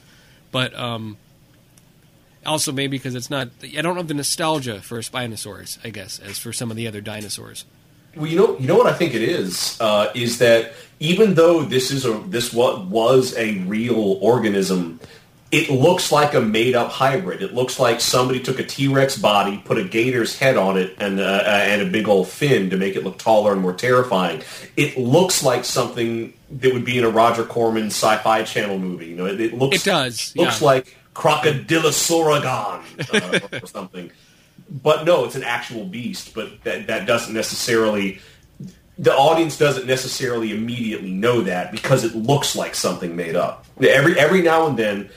[0.51, 1.19] But, um,
[2.47, 6.39] also maybe because it's not, I don't have the nostalgia for Spinosaurus, I guess, as
[6.39, 7.65] for some of the other dinosaurs.
[8.19, 11.63] Well, you know, you know what I think it is uh, is that even though
[11.63, 14.99] this is a this what was a real organism,
[15.51, 17.43] it looks like a made up hybrid.
[17.43, 20.97] It looks like somebody took a T Rex body, put a gator's head on it,
[20.99, 23.73] and uh, uh, and a big old fin to make it look taller and more
[23.73, 24.43] terrifying.
[24.77, 29.07] It looks like something that would be in a Roger Corman sci-fi channel movie.
[29.07, 30.67] You know, it, it looks It does, looks yeah.
[30.67, 32.83] like Crocodilosaurigon
[33.15, 34.11] uh, or something
[34.71, 36.35] but no, it's an actual beast.
[36.35, 38.21] But that that doesn't necessarily
[38.99, 43.65] the audience doesn't necessarily immediately know that because it looks like something made up.
[43.81, 45.11] Every every now and then,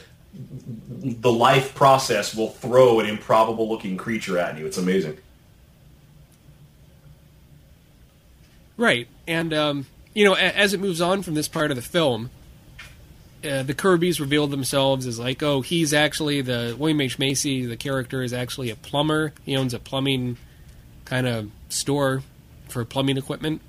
[1.02, 4.66] the life process will throw an improbable looking creature at you.
[4.66, 5.18] It's amazing.
[8.78, 12.30] Right, and um, you know, as it moves on from this part of the film,
[13.44, 17.66] uh, the Kirby's reveal themselves as like, oh, he's actually the William H Macy.
[17.66, 19.34] The character is actually a plumber.
[19.44, 20.38] He owns a plumbing
[21.06, 22.24] kind of store
[22.70, 23.62] for plumbing equipment,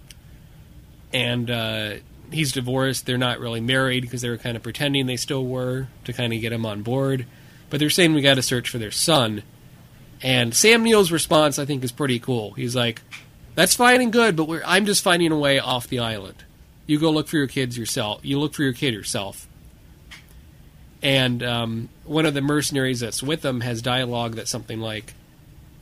[1.13, 1.95] and uh,
[2.31, 3.07] he's divorced.
[3.07, 6.33] They're not really married because they were kind of pretending they still were to kind
[6.33, 7.27] of get him on board.
[7.71, 9.43] But they're saying we got to search for their son.
[10.23, 12.53] And Sam Neill's response, I think, is pretty cool.
[12.53, 13.01] He's like,
[13.55, 16.45] "That's fine and good, but I'm just finding a way off the island.
[16.87, 18.21] You go look for your kids yourself.
[18.23, 19.49] You look for your kid yourself."
[21.03, 25.15] And um, one of the mercenaries that's with them has dialogue that's something like,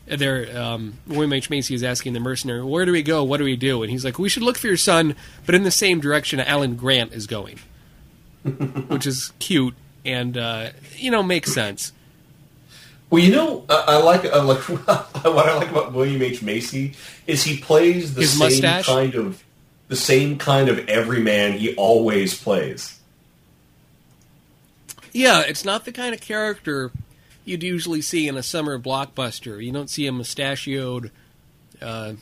[0.07, 3.23] "There, um, William H Macy is asking the mercenary, where do we go?
[3.23, 5.63] What do we do?" And he's like, "We should look for your son, but in
[5.63, 7.59] the same direction Alan Grant is going,"
[8.89, 11.93] which is cute and uh, you know makes sense.
[13.11, 16.95] Well, you know, I, I like I like what I like about William H Macy
[17.27, 18.87] is he plays the His same mustache?
[18.87, 19.45] kind of
[19.89, 23.00] the same kind of everyman he always plays.
[25.13, 26.93] Yeah, it's not the kind of character
[27.45, 29.65] you'd usually see in a summer blockbuster.
[29.65, 31.11] You don't see a mustachioed
[31.83, 32.13] uh,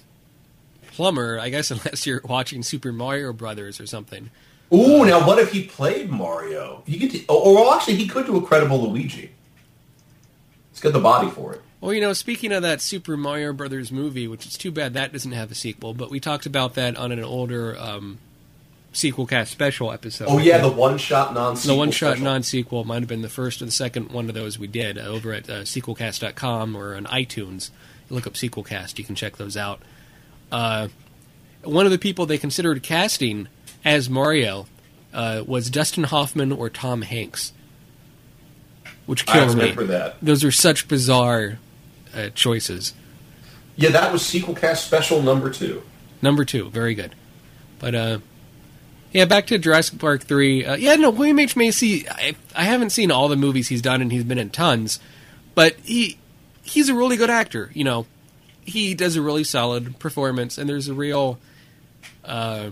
[0.93, 4.31] plumber, I guess, unless you're watching Super Mario Brothers or something.
[4.73, 6.83] Ooh, now what if he played Mario?
[6.87, 9.31] He could, or, or actually, he could do a credible Luigi.
[10.73, 11.63] He's got the body for it.
[11.81, 15.13] Well, you know, speaking of that Super Mario Brothers movie, which is too bad that
[15.13, 18.19] doesn't have a sequel, but we talked about that on an older um,
[18.99, 20.27] sequel cast special episode.
[20.29, 21.77] Oh yeah, the one shot non sequel.
[21.77, 24.35] the one shot non sequel might have been the first or the second one of
[24.35, 27.71] those we did uh, over at uh, sequelcast.com or on iTunes.
[28.11, 29.81] You look up Sequelcast, you can check those out.
[30.51, 30.89] Uh,
[31.63, 33.49] one of the people they considered casting
[33.85, 34.67] as Mario
[35.13, 37.53] uh, was Dustin Hoffman or Tom Hanks,
[39.07, 39.73] which I kills me.
[39.73, 40.17] that.
[40.23, 41.59] Those are such bizarre
[42.15, 42.95] uh, choices.
[43.77, 45.83] Yeah, that was sequel cast special number two.
[46.23, 47.15] Number two, very good.
[47.79, 48.19] But uh,
[49.13, 50.65] yeah, back to Jurassic Park three.
[50.65, 52.09] Uh, yeah, no, William H Macy.
[52.09, 55.01] I, I haven't seen all the movies he's done, and he's been in tons.
[55.55, 56.19] But he
[56.63, 57.71] he's a really good actor.
[57.75, 58.07] You know,
[58.63, 61.39] he does a really solid performance, and there's a real
[62.25, 62.71] uh,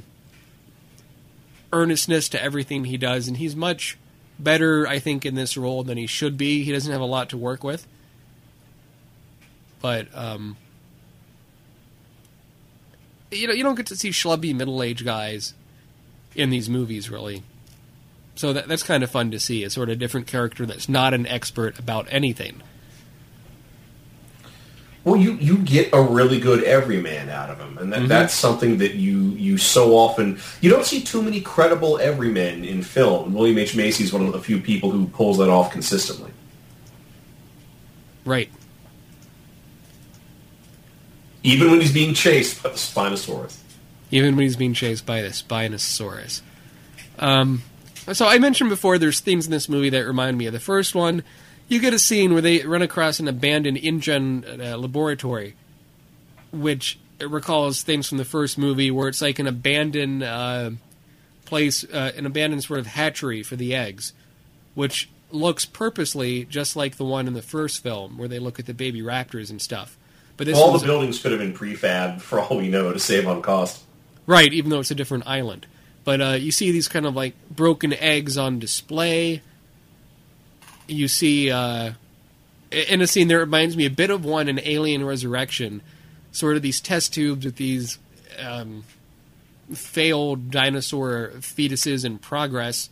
[1.72, 3.96] earnestness to everything he does, and he's much
[4.38, 6.62] better, I think, in this role than he should be.
[6.62, 7.86] He doesn't have a lot to work with,
[9.80, 10.58] but um,
[13.30, 15.54] you know, you don't get to see schlubby middle-aged guys
[16.36, 17.42] in these movies, really.
[18.34, 21.14] So that, that's kind of fun to see a sort of different character that's not
[21.14, 22.62] an expert about anything.
[25.04, 28.08] Well, you, you get a really good everyman out of him, and that, mm-hmm.
[28.08, 32.82] that's something that you you so often you don't see too many credible everymen in
[32.82, 33.32] film.
[33.32, 36.32] William H Macy is one of the few people who pulls that off consistently.
[38.24, 38.50] Right.
[41.44, 43.58] Even when he's being chased by the Spinosaurus.
[44.10, 46.42] Even when he's being chased by the Spinosaurus.
[47.18, 47.62] Um,
[48.12, 50.94] so I mentioned before, there's themes in this movie that remind me of the first
[50.94, 51.24] one.
[51.68, 55.56] You get a scene where they run across an abandoned InGen uh, laboratory,
[56.52, 60.70] which recalls things from the first movie, where it's like an abandoned uh,
[61.44, 64.12] place, uh, an abandoned sort of hatchery for the eggs,
[64.74, 68.66] which looks purposely just like the one in the first film, where they look at
[68.66, 69.96] the baby raptors and stuff.
[70.36, 73.26] But this All the buildings could have been prefab, for all we know, to save
[73.26, 73.82] on cost.
[74.26, 75.66] Right, even though it's a different island.
[76.04, 79.42] But uh, you see these kind of like broken eggs on display.
[80.88, 81.92] you see uh,
[82.70, 85.82] in a scene that reminds me a bit of one in Alien Resurrection,
[86.32, 87.98] sort of these test tubes with these
[88.38, 88.84] um,
[89.72, 92.88] failed dinosaur fetuses in progress.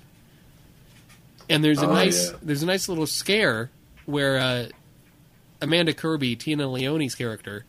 [1.48, 2.36] And there's a Oh, nice yeah.
[2.42, 3.70] there's a nice little scare
[4.06, 4.66] where uh,
[5.60, 7.64] Amanda Kirby, Tina Leoni's character,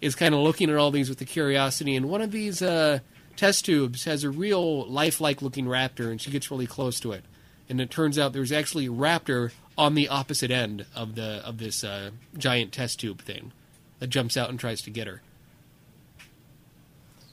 [0.00, 3.00] is kind of looking at all these with the curiosity, and one of these uh,
[3.36, 7.24] test tubes has a real lifelike looking raptor, and she gets really close to it,
[7.68, 11.58] and it turns out there's actually a raptor on the opposite end of the of
[11.58, 13.52] this uh, giant test tube thing
[13.98, 15.22] that jumps out and tries to get her.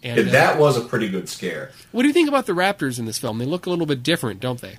[0.02, 1.72] And uh, that was a pretty good scare.
[1.94, 3.38] what do you think about the raptors in this film?
[3.38, 4.78] They look a little bit different, don't they?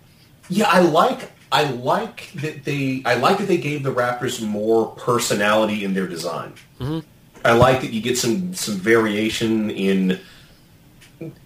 [0.51, 4.89] Yeah, I like I like that they I like that they gave the Raptors more
[4.91, 6.55] personality in their design.
[6.79, 7.01] Mm-hmm.
[7.45, 10.21] I like that you get some some variation in.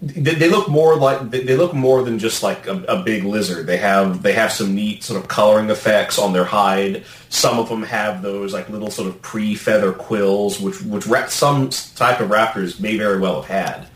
[0.01, 3.67] They, they look more like they look more than just like a, a big lizard.
[3.67, 7.05] They have they have some neat sort of coloring effects on their hide.
[7.29, 11.69] Some of them have those like little sort of pre feather quills, which which some
[11.69, 13.87] type of raptors may very well have had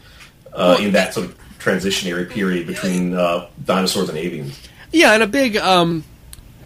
[0.54, 4.56] uh, in that sort of transitionary period between uh, dinosaurs and avians.
[4.92, 6.04] Yeah, and a big um,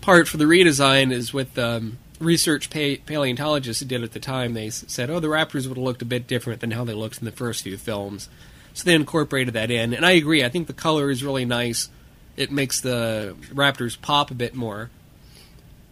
[0.02, 4.54] part for the redesign is with um, research pa- paleontologists did at the time.
[4.54, 7.20] They said, "Oh, the raptors would have looked a bit different than how they looked
[7.20, 8.30] in the first few films,"
[8.74, 9.94] so they incorporated that in.
[9.94, 10.44] And I agree.
[10.44, 11.90] I think the color is really nice.
[12.36, 14.90] It makes the raptors pop a bit more.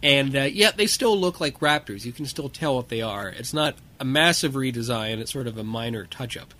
[0.02, 2.04] And uh, yet they still look like raptors.
[2.04, 3.28] You can still tell what they are.
[3.28, 5.18] It's not a massive redesign.
[5.18, 6.54] It's sort of a minor touch-up.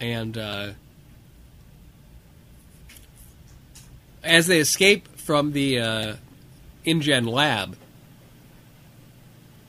[0.00, 0.70] And uh,
[4.24, 6.16] as they escape from the uh,
[6.84, 7.76] InGen lab,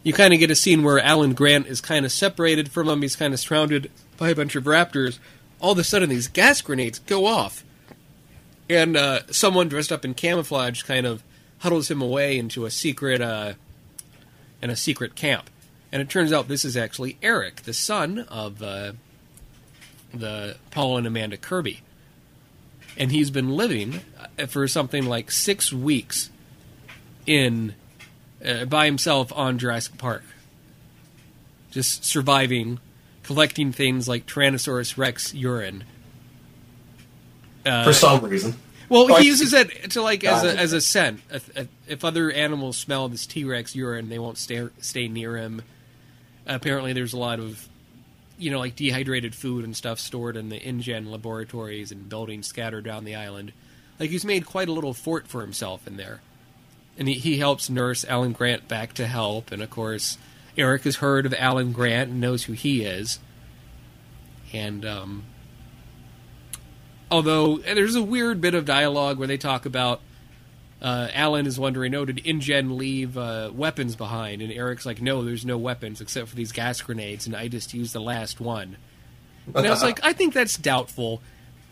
[0.04, 3.02] you kind of get a scene where Alan Grant is kind of separated from him.
[3.02, 5.20] He's kind of surrounded by a bunch of raptors.
[5.62, 7.64] All of a sudden, these gas grenades go off,
[8.70, 11.24] and uh, someone dressed up in camouflage kind of
[11.60, 13.54] huddles him away into a secret uh,
[14.62, 15.50] in a secret camp.
[15.92, 18.94] And it turns out this is actually Eric, the son of uh,
[20.14, 21.82] the Paul and Amanda Kirby
[22.98, 24.02] and he's been living
[24.40, 26.30] uh, for something like six weeks
[27.26, 27.76] in
[28.46, 30.24] uh, by himself on Jurassic Park,
[31.72, 32.80] just surviving,
[33.24, 35.84] collecting things like Tyrannosaurus Rex urine.
[37.66, 38.56] Uh, for some reason.
[38.90, 41.22] Well, he uses it to like as a, as a scent.
[41.88, 45.64] If other animals smell this T Rex urine, they won't stay stay near him.
[46.46, 47.68] Apparently, there's a lot of
[48.38, 52.84] you know like dehydrated food and stuff stored in the InGen laboratories and buildings scattered
[52.84, 53.54] down the island.
[54.00, 56.20] Like he's made quite a little fort for himself in there,
[56.98, 59.52] and he, he helps nurse Alan Grant back to health.
[59.52, 60.18] And of course,
[60.58, 63.20] Eric has heard of Alan Grant and knows who he is.
[64.52, 65.24] And um,
[67.10, 70.02] although there's a weird bit of dialogue where they talk about
[70.82, 74.42] uh, Alan is wondering, oh, did InGen leave uh, weapons behind?
[74.42, 77.74] And Eric's like, no, there's no weapons except for these gas grenades, and I just
[77.74, 78.76] used the last one.
[79.56, 81.22] And I was like, I think that's doubtful.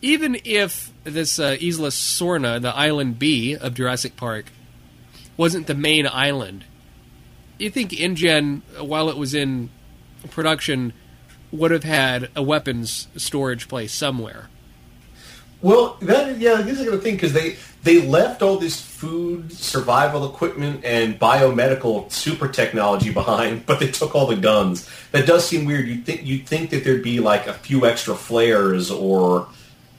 [0.02, 4.46] Even if this uh, Isla Sorna, the island B of Jurassic Park,
[5.38, 6.66] wasn't the main island,
[7.62, 9.70] you think InGen, while it was in
[10.30, 10.94] production,
[11.52, 14.50] would have had a weapons storage place somewhere.
[15.62, 20.28] Well, that yeah, I guess I think because they they left all this food, survival
[20.28, 24.90] equipment, and biomedical super technology behind, but they took all the guns.
[25.12, 25.88] That does seem weird.
[25.88, 29.48] You think you'd think that there'd be like a few extra flares or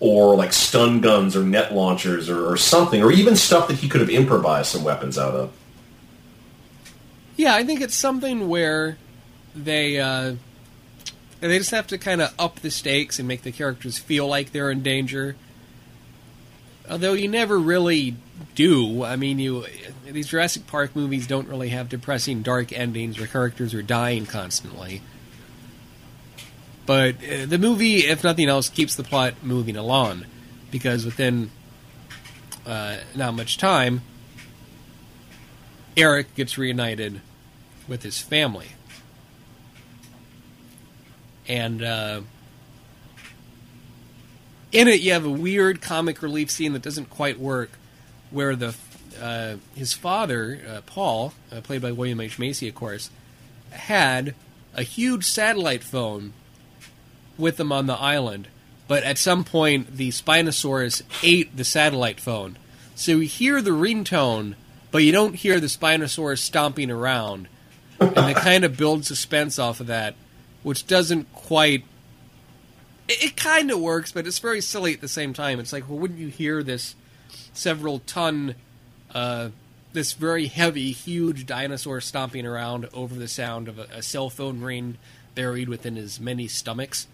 [0.02, 3.88] or like stun guns or net launchers or, or something, or even stuff that he
[3.88, 5.52] could have improvised some weapons out of.
[7.36, 8.98] Yeah, I think it's something where
[9.54, 10.34] they uh,
[11.38, 14.50] they just have to kind of up the stakes and make the characters feel like
[14.50, 15.36] they're in danger.
[16.90, 18.16] Although you never really
[18.56, 19.04] do.
[19.04, 19.66] I mean, you
[20.04, 25.00] these Jurassic Park movies don't really have depressing, dark endings where characters are dying constantly.
[26.84, 30.26] But uh, the movie, if nothing else, keeps the plot moving along
[30.70, 31.50] because within
[32.66, 34.02] uh, not much time,
[35.96, 37.20] Eric gets reunited
[37.86, 38.68] with his family.
[41.46, 42.22] And uh,
[44.70, 47.70] in it, you have a weird comic relief scene that doesn't quite work,
[48.30, 48.74] where the
[49.20, 53.10] uh, his father, uh, Paul, uh, played by William H Macy, of course,
[53.70, 54.34] had
[54.74, 56.32] a huge satellite phone
[57.42, 58.48] with them on the island.
[58.88, 62.56] But at some point, the Spinosaurus ate the satellite phone.
[62.94, 64.54] So you hear the ringtone,
[64.90, 67.48] but you don't hear the Spinosaurus stomping around.
[68.00, 70.14] And they kind of build suspense off of that,
[70.62, 71.84] which doesn't quite.
[73.08, 75.60] It, it kind of works, but it's very silly at the same time.
[75.60, 76.94] It's like, well, wouldn't you hear this
[77.52, 78.54] several ton
[79.14, 79.50] uh,
[79.92, 84.60] this very heavy, huge dinosaur stomping around over the sound of a, a cell phone
[84.60, 84.96] ring
[85.34, 87.06] buried within his many stomachs.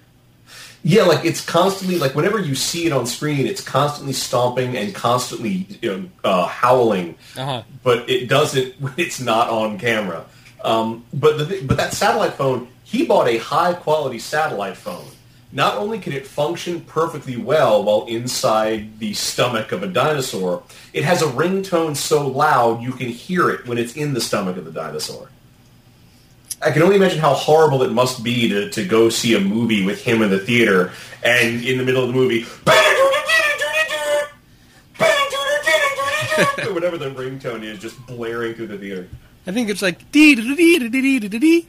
[0.84, 4.94] Yeah, like it's constantly like whenever you see it on screen, it's constantly stomping and
[4.94, 7.16] constantly you know, uh, howling.
[7.36, 7.62] Uh-huh.
[7.82, 10.24] But it doesn't when it's not on camera.
[10.64, 15.07] Um, but the, but that satellite phone, he bought a high quality satellite phone.
[15.51, 21.05] Not only can it function perfectly well while inside the stomach of a dinosaur, it
[21.05, 24.66] has a ringtone so loud you can hear it when it's in the stomach of
[24.66, 25.30] the dinosaur.
[26.61, 29.84] I can only imagine how horrible it must be to, to go see a movie
[29.84, 30.92] with him in the theater,
[31.22, 32.44] and in the middle of the movie,
[36.72, 39.09] whatever the ringtone is, just blaring through the theater.
[39.46, 41.66] I think it's like dee dee dee dee dee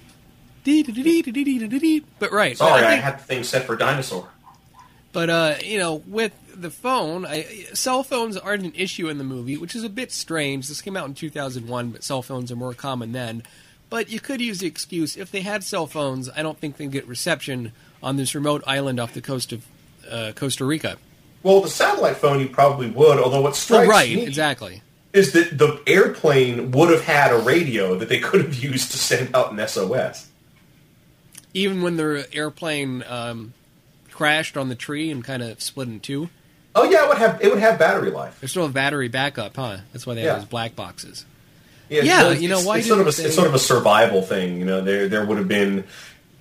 [1.79, 2.57] dee but right.
[2.57, 4.27] Sorry, I, I had the thing set for dinosaur.
[5.11, 9.23] But uh, you know, with the phone, I, cell phones aren't an issue in the
[9.23, 10.67] movie, which is a bit strange.
[10.67, 13.43] This came out in 2001, but cell phones are more common then.
[13.89, 16.91] But you could use the excuse if they had cell phones, I don't think they'd
[16.91, 17.71] get reception
[18.03, 19.65] on this remote island off the coast of
[20.09, 20.97] uh, Costa Rica.
[21.41, 24.81] Well, the satellite phone you probably would, although what strikes right, me exactly.
[25.13, 28.97] is that the airplane would have had a radio that they could have used to
[28.97, 30.27] send out an SOS.
[31.53, 33.53] Even when their airplane um,
[34.11, 36.29] crashed on the tree and kind of split in two,
[36.75, 38.39] Oh yeah, it would have it would have battery life.
[38.39, 39.77] There's still a battery backup, huh?
[39.91, 40.33] That's why they Yeah.
[40.33, 41.25] have those black boxes.
[41.89, 43.59] Yeah, Yeah, so you know, it's, why it's sort of a, it's sort of a
[43.59, 44.59] survival thing.
[44.59, 45.85] You know, there there would have been,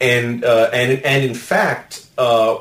[0.00, 2.58] and uh, and and in fact, uh,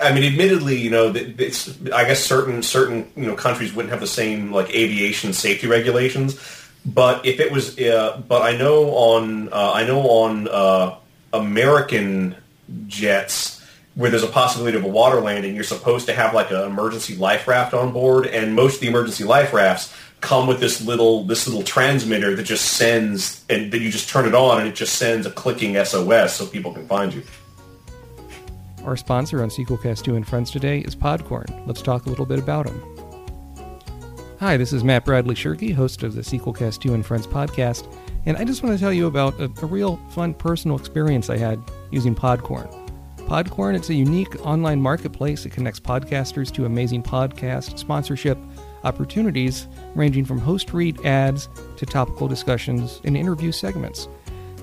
[0.00, 4.00] I mean, admittedly, you know, it's I guess certain certain you know countries wouldn't have
[4.00, 6.40] the same like aviation safety regulations,
[6.86, 10.96] but if it was, uh, but I know on uh, I know on uh,
[11.32, 12.36] American
[12.86, 13.56] jets
[13.94, 17.16] where there's a possibility of a water landing, you're supposed to have like an emergency
[17.16, 21.24] life raft on board, and most of the emergency life rafts come with this little
[21.24, 24.74] this little transmitter that just sends and that you just turn it on and it
[24.74, 27.22] just sends a clicking SOS so people can find you.
[28.84, 31.66] Our sponsor on Sequelcast 2 and Friends today is Podcorn.
[31.66, 32.82] Let's talk a little bit about them.
[34.40, 37.92] Hi, this is Matt Bradley Shirky, host of the Sequelcast 2 and Friends podcast,
[38.24, 41.36] and I just want to tell you about a, a real fun personal experience I
[41.38, 41.60] had
[41.90, 42.72] using Podcorn.
[43.28, 48.38] Podcorn, it's a unique online marketplace that connects podcasters to amazing podcast sponsorship
[48.88, 54.08] opportunities ranging from host read ads to topical discussions and interview segments.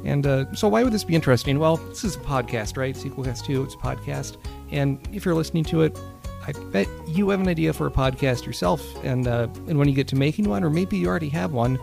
[0.04, 1.58] And uh, so, why would this be interesting?
[1.58, 2.96] Well, this is a podcast, right?
[2.96, 4.38] Sequelcast 2, it's a podcast.
[4.72, 6.00] And if you're listening to it,
[6.48, 8.82] I bet you have an idea for a podcast yourself.
[9.04, 11.80] And, uh, and when you get to making one, or maybe you already have one,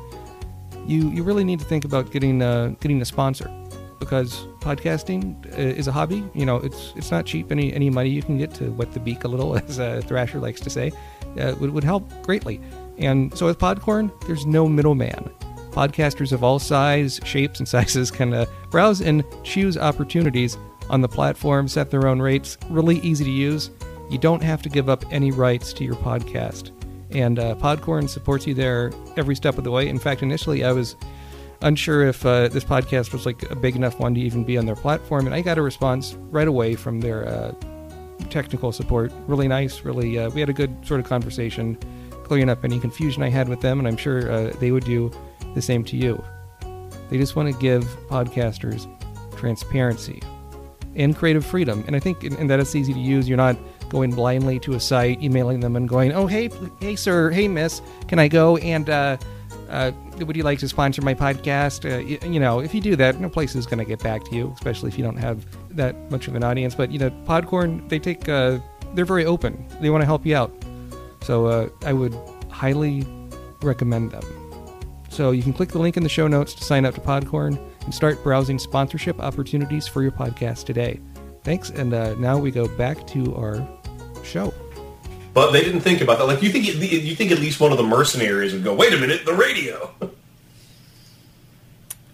[0.86, 3.50] you, you really need to think about getting, uh, getting a sponsor.
[3.98, 6.24] Because podcasting uh, is a hobby.
[6.34, 7.52] You know, it's it's not cheap.
[7.52, 10.40] Any any money you can get to wet the beak a little, as uh, Thrasher
[10.40, 10.90] likes to say,
[11.38, 12.60] uh, would, would help greatly.
[12.98, 15.30] And so with Podcorn, there's no middleman.
[15.70, 20.56] Podcasters of all size, shapes, and sizes can uh, browse and choose opportunities
[20.90, 22.58] on the platform, set their own rates.
[22.68, 23.70] Really easy to use.
[24.10, 26.70] You don't have to give up any rights to your podcast.
[27.10, 29.88] And uh, Podcorn supports you there every step of the way.
[29.88, 30.96] In fact, initially I was
[31.62, 34.66] unsure if uh, this podcast was like a big enough one to even be on
[34.66, 37.54] their platform, and I got a response right away from their uh,
[38.30, 39.12] technical support.
[39.26, 39.82] Really nice.
[39.82, 41.76] Really, uh, we had a good sort of conversation,
[42.24, 45.10] clearing up any confusion I had with them, and I'm sure uh, they would do
[45.54, 46.22] the same to you.
[47.10, 48.88] They just want to give podcasters
[49.36, 50.22] transparency
[50.94, 53.28] and creative freedom, and I think and that it's easy to use.
[53.28, 53.56] You're not
[53.88, 56.50] going blindly to a site, emailing them, and going, "Oh, hey,
[56.80, 59.16] hey, sir, hey, miss, can I go and uh,
[59.68, 62.96] uh, would you like to sponsor my podcast?" Uh, you, you know, if you do
[62.96, 65.44] that, no place is going to get back to you, especially if you don't have
[65.76, 66.74] that much of an audience.
[66.74, 68.58] But you know, Podcorn, they take, uh,
[68.94, 69.66] they're very open.
[69.80, 70.52] They want to help you out,
[71.22, 72.16] so uh, I would
[72.50, 73.06] highly
[73.62, 74.22] recommend them.
[75.08, 77.58] So you can click the link in the show notes to sign up to Podcorn
[77.84, 81.00] and start browsing sponsorship opportunities for your podcast today.
[81.44, 83.66] Thanks, and uh, now we go back to our
[84.24, 84.54] show.
[85.34, 86.24] But they didn't think about that.
[86.24, 88.98] Like you think you think at least one of the mercenaries would go, "Wait a
[88.98, 89.90] minute, the radio."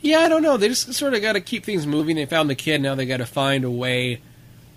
[0.00, 0.56] Yeah, I don't know.
[0.56, 2.16] They just sort of got to keep things moving.
[2.16, 2.80] They found the kid.
[2.80, 4.20] Now they got to find a way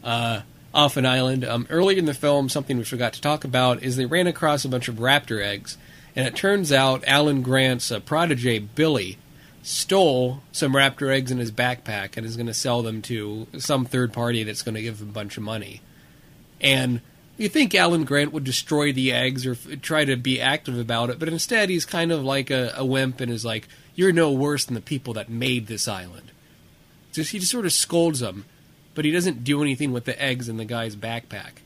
[0.04, 0.42] uh,
[0.74, 1.46] off an island.
[1.46, 4.66] Um, early in the film, something we forgot to talk about is they ran across
[4.66, 5.78] a bunch of raptor eggs,
[6.16, 9.18] and it turns out Alan Grant's uh, protege Billy
[9.64, 13.86] stole some raptor eggs in his backpack and is going to sell them to some
[13.86, 15.82] third party that's going to give him a bunch of money.
[16.60, 17.02] And
[17.38, 21.10] you think Alan Grant would destroy the eggs or f- try to be active about
[21.12, 24.32] it, but instead he's kind of like a, a wimp and is like, "You're no
[24.32, 26.32] worse than the people that made this island."
[27.12, 28.46] So he just sort of scolds them,
[28.96, 31.60] but he doesn't do anything with the eggs in the guy's backpack.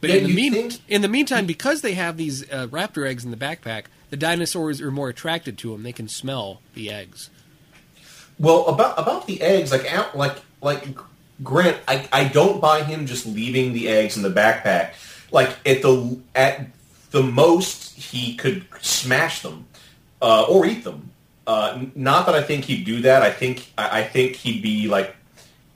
[0.00, 3.08] But Yeah, in the mean, think- in the meantime, because they have these uh, raptor
[3.08, 5.82] eggs in the backpack, the dinosaurs are more attracted to them.
[5.82, 7.30] They can smell the eggs.
[8.38, 10.98] Well, about about the eggs, like out, like like
[11.42, 14.92] Grant, I, I don't buy him just leaving the eggs in the backpack.
[15.30, 16.66] Like at the at
[17.10, 19.66] the most, he could smash them
[20.20, 21.10] uh, or eat them.
[21.46, 23.22] Uh, not that I think he'd do that.
[23.22, 25.14] I think I, I think he'd be like.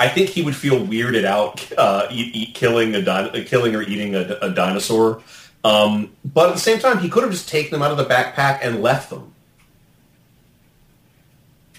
[0.00, 3.82] I think he would feel weirded out uh, eat, eat, killing a din- killing or
[3.82, 5.22] eating a, a dinosaur.
[5.64, 8.04] Um, but at the same time, he could have just taken them out of the
[8.04, 9.34] backpack and left them.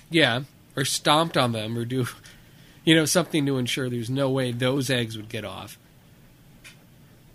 [0.10, 0.42] Yeah,
[0.76, 2.08] or stomped on them, or do,
[2.84, 5.78] you know, something to ensure there's no way those eggs would get off.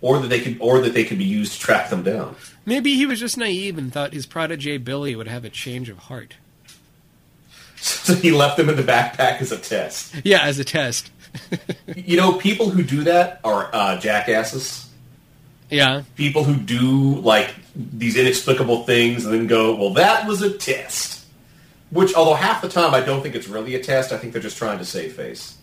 [0.01, 2.35] or that they could or that they could be used to track them down.
[2.65, 5.97] Maybe he was just naive and thought his protege Billy would have a change of
[5.97, 6.35] heart.
[8.05, 10.15] So he left them in the backpack as a test.
[10.23, 11.11] Yeah, as a test.
[11.95, 14.89] You know, people who do that are uh, jackasses.
[15.69, 20.55] Yeah, People who do like these inexplicable things and then go, "Well, that was a
[20.57, 21.25] test."
[21.91, 24.41] Which, although half the time I don't think it's really a test, I think they're
[24.41, 25.57] just trying to save face.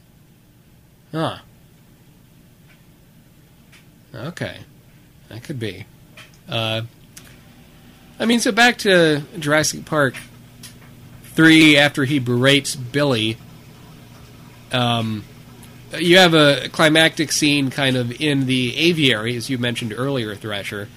[1.11, 1.39] Huh.
[4.15, 4.59] Okay.
[5.29, 5.87] That could be.
[6.49, 6.83] Uh,
[8.19, 10.15] I mean, so back to Jurassic Park
[11.35, 13.37] 3 after he berates Billy.
[14.73, 15.25] Um,
[15.99, 20.89] you have a climactic scene kind of in the aviary, as you mentioned earlier, Thrasher,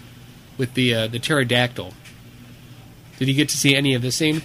[0.58, 1.94] with the, uh, the pterodactyl.
[3.20, 4.42] Did you get to see any of this scene?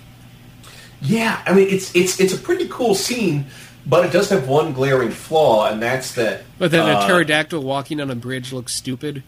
[1.03, 3.47] Yeah, I mean it's it's it's a pretty cool scene,
[3.87, 6.43] but it does have one glaring flaw, and that's that.
[6.59, 9.23] But then a uh, pterodactyl walking on a bridge looks stupid.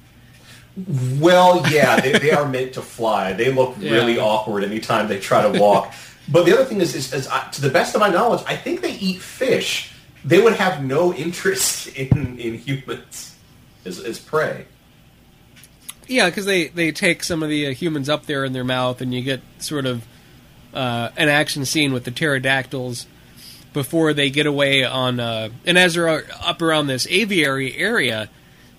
[1.19, 3.33] Well, yeah, they, they are meant to fly.
[3.33, 3.93] They look Yeah.
[3.93, 5.93] really awkward anytime they try to walk.
[6.29, 8.57] But the other thing is, is, is I, to the best of my knowledge, I
[8.57, 9.93] think they eat fish.
[10.25, 13.37] They would have no interest in, in humans
[13.85, 14.67] as, as prey.
[16.07, 19.01] Yeah, because they, they take some of the uh, humans up there in their mouth,
[19.01, 20.05] and you get sort of
[20.75, 23.07] uh, an action scene with the pterodactyls
[23.73, 25.21] before they get away on.
[25.21, 28.29] Uh, and as they're up around this aviary area,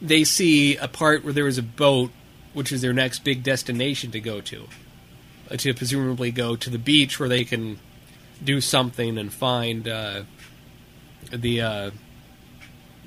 [0.01, 2.11] they see a part where there is a boat,
[2.53, 4.67] which is their next big destination to go to.
[5.55, 7.79] To presumably go to the beach where they can
[8.43, 10.23] do something and find uh,
[11.31, 11.61] the.
[11.61, 11.91] Uh,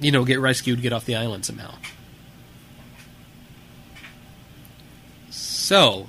[0.01, 1.75] you know, get rescued, get off the island somehow.
[5.31, 6.09] So,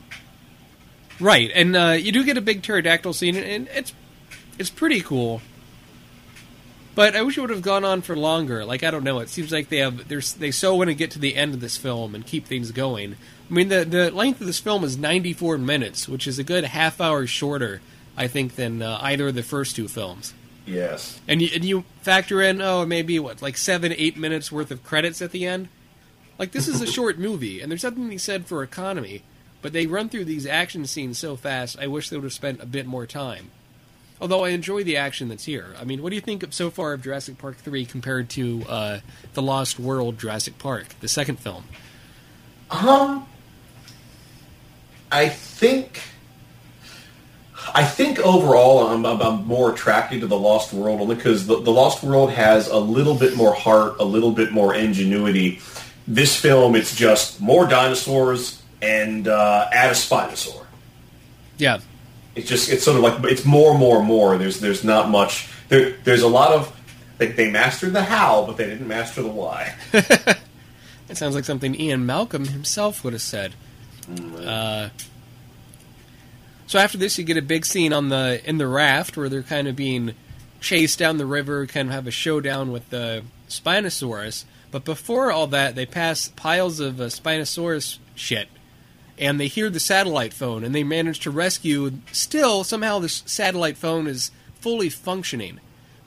[1.19, 3.93] right, and uh, you do get a big pterodactyl scene, and it's
[4.59, 5.41] it's pretty cool.
[6.97, 8.65] But I wish it would have gone on for longer.
[8.65, 11.11] Like I don't know, it seems like they have there's they so want to get
[11.11, 13.17] to the end of this film and keep things going.
[13.47, 16.63] I mean, the the length of this film is 94 minutes, which is a good
[16.63, 17.81] half hour shorter,
[18.17, 20.33] I think, than uh, either of the first two films.
[20.65, 21.21] Yes.
[21.27, 24.83] And you, and you factor in oh maybe what like seven eight minutes worth of
[24.83, 25.67] credits at the end.
[26.39, 29.21] Like this is a short movie, and there's something to be said for economy.
[29.61, 31.77] But they run through these action scenes so fast.
[31.79, 33.51] I wish they would have spent a bit more time.
[34.19, 35.75] Although I enjoy the action that's here.
[35.79, 38.63] I mean, what do you think of so far of Jurassic Park three compared to
[38.67, 38.99] uh,
[39.33, 41.65] the Lost World Jurassic Park, the second film?
[42.71, 43.27] Um,
[45.11, 46.01] I think,
[47.73, 51.61] I think overall, I'm, I'm, I'm more attracted to the Lost World only because the,
[51.61, 55.61] the Lost World has a little bit more heart, a little bit more ingenuity.
[56.07, 60.65] This film, it's just more dinosaurs and uh, add a Spinosaur.
[61.57, 61.79] Yeah,
[62.37, 64.37] It's just it's sort of like it's more, more, more.
[64.37, 65.49] There's there's not much.
[65.69, 66.73] There there's a lot of
[67.17, 69.75] they, they mastered the how, but they didn't master the why.
[71.09, 73.53] It sounds like something Ian Malcolm himself would have said.
[74.37, 74.89] Uh,
[76.65, 79.43] so after this, you get a big scene on the in the raft where they're
[79.43, 80.15] kind of being
[80.59, 84.43] chased down the river, kind of have a showdown with the Spinosaurus.
[84.69, 88.49] But before all that, they pass piles of uh, Spinosaurus shit,
[89.17, 91.91] and they hear the satellite phone, and they manage to rescue.
[92.11, 95.59] Still, somehow, this satellite phone is fully functioning.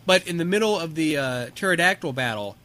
[0.07, 2.57] But in the middle of the uh, pterodactyl battle,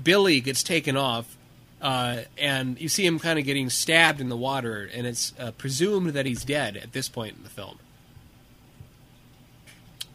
[0.00, 1.36] Billy gets taken off,
[1.80, 5.52] uh, and you see him kind of getting stabbed in the water, and it's uh,
[5.52, 7.78] presumed that he's dead at this point in the film.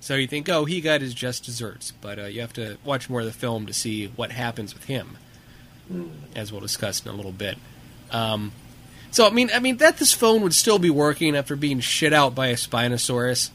[0.02, 3.10] So you think, oh, he got his just desserts, but uh, you have to watch
[3.10, 5.18] more of the film to see what happens with him,
[6.36, 7.58] as we'll discuss in a little bit.
[8.12, 8.52] Um,
[9.12, 12.14] so I mean, I mean that this phone would still be working after being shit
[12.14, 13.50] out by a Spinosaurus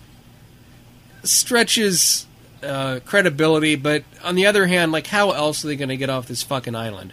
[1.23, 2.27] stretches
[2.63, 6.11] uh, credibility, but on the other hand, like how else are they going to get
[6.11, 7.13] off this fucking island?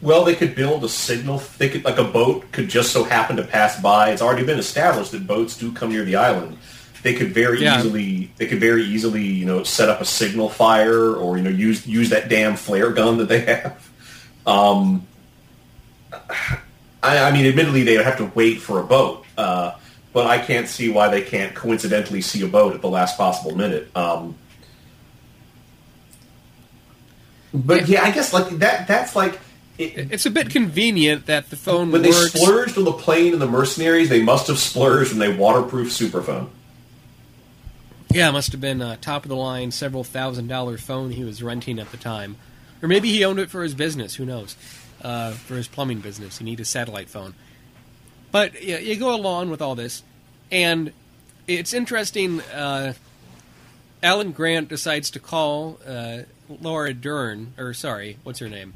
[0.00, 1.42] Well, they could build a signal.
[1.58, 4.10] They could, like a boat could just so happen to pass by.
[4.10, 6.56] It's already been established that boats do come near the island.
[7.02, 7.78] They could very Yeah.
[7.78, 11.50] easily, they could very easily, you know, set up a signal fire or you know
[11.50, 13.88] use use that damn flare gun that they have.
[14.46, 15.06] Um,
[17.08, 19.72] I, I mean, admittedly, they would have to wait for a boat, uh,
[20.12, 23.56] but I can't see why they can't coincidentally see a boat at the last possible
[23.56, 23.90] minute.
[23.96, 24.36] Um,
[27.54, 28.86] but yeah, I guess like that.
[28.86, 29.38] That's like
[29.78, 32.32] it, It's a bit convenient that the phone when they works.
[32.32, 34.08] splurged on the plane and the mercenaries.
[34.08, 36.48] They must have splurged on they waterproof superphone.
[38.10, 41.24] Yeah, it must have been a top of the line, several thousand dollar phone he
[41.24, 42.36] was renting at the time,
[42.82, 44.14] or maybe he owned it for his business.
[44.16, 44.56] Who knows?
[45.02, 47.34] Uh, for his plumbing business, he needed a satellite phone.
[48.32, 50.02] But yeah, you go along with all this,
[50.50, 50.92] and
[51.46, 52.40] it's interesting.
[52.40, 52.94] Uh,
[54.02, 58.74] Alan Grant decides to call uh, Laura Dern, or sorry, what's her name?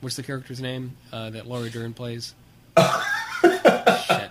[0.00, 2.34] What's the character's name uh, that Laura Dern plays?
[2.78, 4.30] Shit.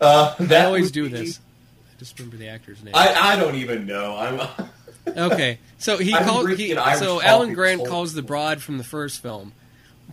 [0.00, 1.38] Uh, I always do be- this.
[1.38, 2.94] I just remember the actor's name.
[2.94, 4.16] I, I don't even know.
[4.16, 4.68] I'm.
[5.06, 6.48] Okay, so he I'm calls.
[6.56, 9.52] He, so Alan Grant calls the broad from the first film,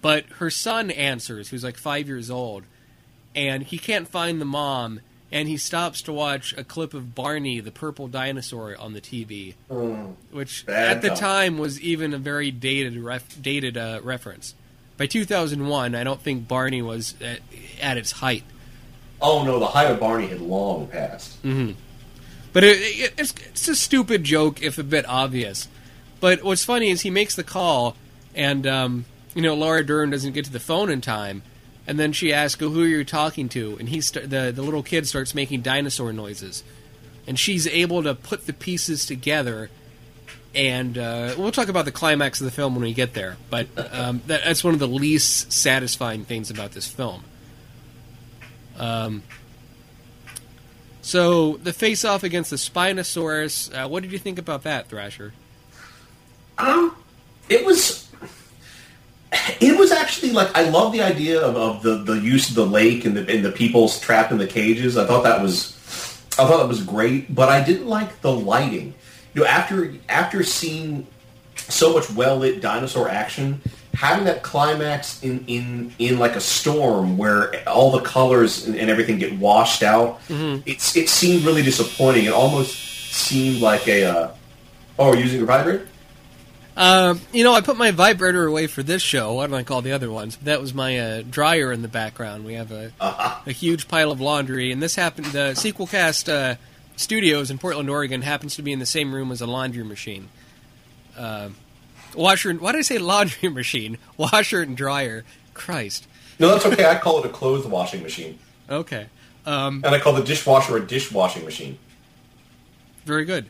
[0.01, 2.63] but her son answers, who's like five years old,
[3.35, 4.99] and he can't find the mom,
[5.31, 9.55] and he stops to watch a clip of Barney the purple dinosaur on the TV,
[10.31, 10.65] which Mm.
[10.67, 11.17] Bad at the time.
[11.17, 14.55] time was even a very dated ref, dated uh, reference.
[14.97, 17.39] By 2001, I don't think Barney was at,
[17.81, 18.43] at its height.
[19.21, 21.37] oh no, the height of Barney had long passed.
[22.53, 25.69] But it, it, it's, it's a stupid joke, if a bit obvious.
[26.19, 27.95] But what's funny is he makes the call,
[28.35, 31.43] and um, you know Laura Dern doesn't get to the phone in time,
[31.87, 34.83] and then she asks, "Who are you talking to?" And he st- the the little
[34.83, 36.63] kid starts making dinosaur noises,
[37.27, 39.69] and she's able to put the pieces together.
[40.53, 43.37] And uh, we'll talk about the climax of the film when we get there.
[43.49, 47.23] But um, that, that's one of the least satisfying things about this film.
[48.77, 49.23] Um,
[51.01, 53.73] so the face-off against the Spinosaurus.
[53.73, 55.33] Uh, what did you think about that, Thrasher?
[56.57, 56.97] Um,
[57.47, 58.10] it was.
[59.61, 62.65] It was actually like I love the idea of, of the, the use of the
[62.65, 64.97] lake and the and the people trapped in the cages.
[64.97, 65.77] I thought that was,
[66.37, 67.33] I thought that was great.
[67.33, 68.93] But I didn't like the lighting.
[69.33, 71.07] You know, after after seeing
[71.55, 73.61] so much well lit dinosaur action,
[73.93, 78.89] having that climax in, in, in like a storm where all the colors and, and
[78.89, 80.19] everything get washed out,
[80.65, 82.25] it's it seemed really disappointing.
[82.25, 82.75] It almost
[83.13, 84.03] seemed like a.
[84.03, 84.31] Uh,
[84.99, 85.87] oh, using a vibrator.
[86.81, 89.33] Um, you know, I put my vibrator away for this show.
[89.33, 90.37] Why don't I call the other ones?
[90.37, 92.43] That was my uh, dryer in the background.
[92.43, 92.91] We have a
[93.45, 95.27] a huge pile of laundry, and this happened.
[95.27, 96.55] The Sequelcast uh,
[96.95, 100.29] studios in Portland, Oregon, happens to be in the same room as a laundry machine.
[101.15, 101.49] Uh,
[102.15, 102.51] washer.
[102.53, 103.99] Why did I say laundry machine?
[104.17, 105.23] Washer and dryer.
[105.53, 106.07] Christ.
[106.39, 106.85] No, that's okay.
[106.85, 109.05] I call it a clothes washing machine, Okay.
[109.45, 111.77] Um, and I call the dishwasher a dishwashing machine.
[113.05, 113.45] very good.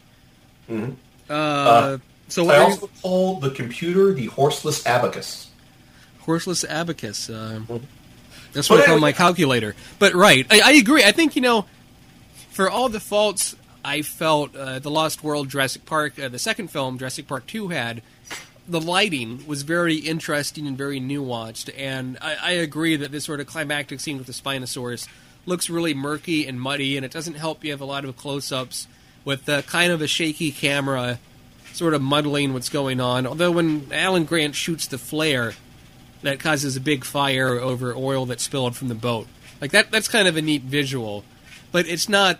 [0.69, 0.95] Mhm.
[1.29, 1.97] Uh,
[2.31, 5.47] so what I are you- also call the computer the horseless abacus.
[6.21, 7.29] horseless abacus.
[7.29, 7.61] Uh,
[8.53, 9.75] that's But what I call my calculator.
[9.99, 11.03] But right, I, I agree.
[11.03, 11.65] I think you know,
[12.51, 16.69] for all the faults I felt uh, the Lost World, Jurassic Park, uh, the second
[16.69, 18.01] film, Jurassic Park Two had.
[18.67, 23.39] The lighting was very interesting and very nuanced, and I, I agree that this sort
[23.39, 25.07] of climactic scene with the Spinosaurus
[25.47, 27.63] looks really murky and muddy, and it doesn't help.
[27.65, 28.87] You have a lot of close-ups
[29.25, 31.19] with uh, kind of a shaky camera,
[31.73, 33.25] sort of muddling what's going on.
[33.25, 35.53] Although when Alan Grant shoots the flare,
[36.21, 39.27] that causes a big fire over oil that spilled from the boat.
[39.59, 41.23] Like that that's kind of a neat visual,
[41.71, 42.39] but it's not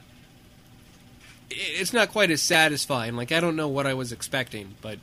[1.49, 3.15] it's not quite as satisfying.
[3.15, 4.99] Like I don't know what I was expecting, but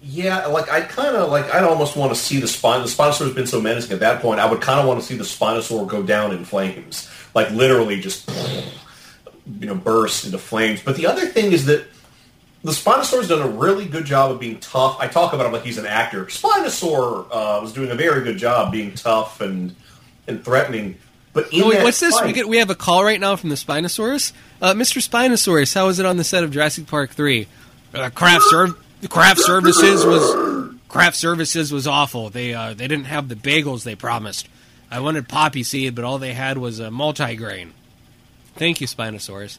[0.00, 2.80] Yeah, like I kind of like I'd almost want to see the spine.
[2.80, 4.40] The Spinosaurus has been so menacing at that point.
[4.40, 8.00] I would kind of want to see the Spinosaur go down in flames, like literally
[8.00, 8.30] just
[9.60, 10.80] you know burst into flames.
[10.82, 11.86] But the other thing is that
[12.64, 14.98] the Spinosaur's done a really good job of being tough.
[14.98, 16.26] I talk about him like he's an actor.
[16.26, 19.74] Spinosaur uh, was doing a very good job being tough and
[20.26, 20.98] and threatening.
[21.32, 22.20] But in oh, wait, what's this?
[22.22, 24.32] We get we have a call right now from the Spinosaurus.
[24.60, 25.00] Uh, Mr.
[25.06, 27.46] Spinosaurus, how was it on the set of Jurassic Park three?
[27.94, 28.76] Uh, craft serv-
[29.08, 32.28] craft services was craft services was awful.
[32.30, 34.48] They uh, they didn't have the bagels they promised.
[34.90, 37.70] I wanted poppy seed, but all they had was a multigrain.
[38.56, 39.58] Thank you, Spinosaurus.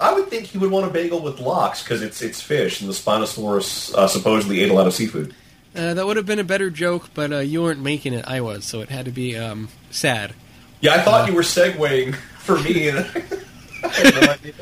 [0.00, 2.88] I would think he would want a bagel with lox because it's it's fish, and
[2.88, 5.34] the Spinosaurus uh, supposedly ate a lot of seafood.
[5.76, 8.24] Uh, that would have been a better joke, but uh, you weren't making it.
[8.26, 10.32] I was, so it had to be um, sad.
[10.80, 12.88] Yeah, I thought you were segueing for me.
[12.88, 14.52] And I had no.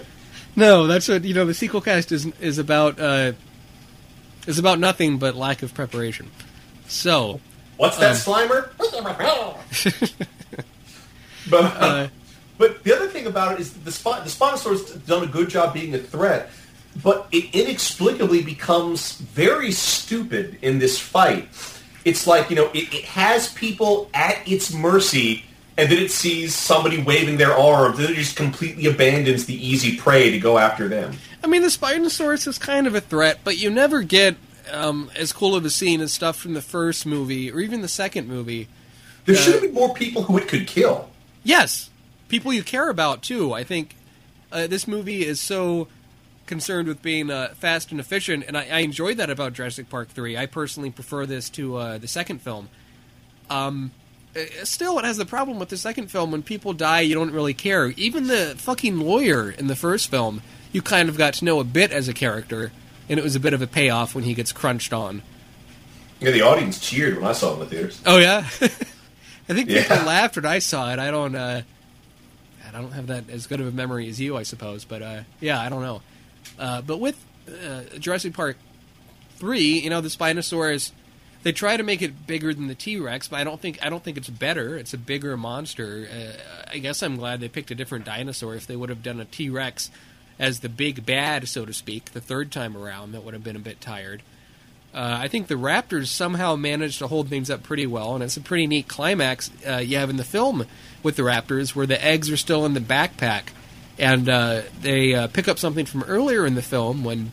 [0.57, 1.45] No, that's what you know.
[1.45, 3.33] The Sequelcast is is about uh,
[4.47, 6.31] is about nothing but lack of preparation.
[6.89, 7.41] So,
[7.77, 8.71] What's that, Um, Slimer?
[11.51, 12.09] but, uh,
[12.59, 15.75] but the other thing about it is the spot the Spinosaurus done a good job
[15.75, 16.51] being a threat,
[17.03, 21.49] but it inexplicably becomes very stupid in this fight.
[22.05, 25.45] it's like you know it, it has people at its mercy,
[25.77, 29.97] and then it sees somebody waving their arms, then it just completely abandons the easy
[29.97, 31.15] prey to go after them.
[31.45, 34.37] I mean, the Spinosaurus is kind of a threat, but you never get
[34.73, 37.89] um, as cool of a scene as stuff from the first movie or even the
[37.89, 38.67] second movie.
[39.27, 41.09] There Uh, should have been more people who it could kill.
[41.45, 41.91] Yes,
[42.29, 43.53] people you care about too.
[43.53, 43.97] I think
[44.53, 45.89] uh, this movie is so
[46.47, 50.09] concerned with being uh, fast and efficient, and I, I enjoyed that about Jurassic Park
[50.09, 50.37] three.
[50.37, 52.69] I personally prefer this to uh, the second film.
[53.51, 53.91] Um,
[54.37, 57.31] uh, still, it has the problem with the second film when people die, you don't
[57.33, 57.89] really care.
[57.97, 61.65] Even the fucking lawyer in the first film, you kind of got to know a
[61.65, 62.71] bit as a character,
[63.09, 65.23] and it was a bit of a payoff when he gets crunched on.
[66.21, 68.01] Yeah, the audience cheered when I saw it in the theaters.
[68.07, 68.69] Oh yeah, I
[69.55, 70.05] think people Yeah.
[70.05, 70.99] laughed when I saw it.
[70.99, 71.35] I don't.
[71.35, 71.63] Uh,
[72.77, 74.85] I don't have that as good of a memory as you, I suppose.
[74.85, 76.03] But uh, yeah, I don't know.
[76.59, 78.59] Uh, but with uh, Jurassic Park
[79.37, 80.93] three, you know, the Spinosaurus,
[81.43, 83.89] they try to make it bigger than the T Rex, but I don't think I
[83.89, 84.77] don't think it's better.
[84.77, 86.07] It's a bigger monster.
[86.13, 88.55] Uh, I guess I'm glad they picked a different dinosaur.
[88.55, 89.91] If they would have done a T Rex
[90.39, 93.57] as the big bad, so to speak, the third time around, that would have been
[93.57, 94.23] a bit tired.
[94.97, 98.39] Uh, I think the Raptors somehow managed to hold things up pretty well, and it's
[98.39, 100.65] a pretty neat climax uh, you have in the film
[101.03, 103.49] with the Raptors, where the eggs are still in the backpack,
[103.99, 107.33] and uh, they uh, pick up something from earlier in the film when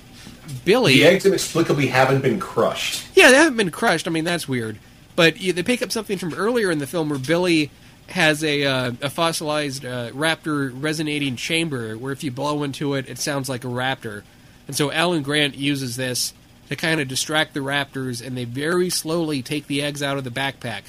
[0.65, 0.95] Billy.
[0.95, 3.07] The eggs inexplicably haven't been crushed.
[3.15, 4.09] Yeah, they haven't been crushed.
[4.09, 4.77] I mean, that's weird.
[5.15, 7.71] But yeah, they pick up something from earlier in the film where Billy
[8.09, 13.07] has a, uh, a fossilized uh, raptor resonating chamber where if you blow into it,
[13.07, 14.23] it sounds like a raptor.
[14.67, 16.33] And so Alan Grant uses this
[16.69, 20.23] to kind of distract the raptors, and they very slowly take the eggs out of
[20.23, 20.83] the backpack.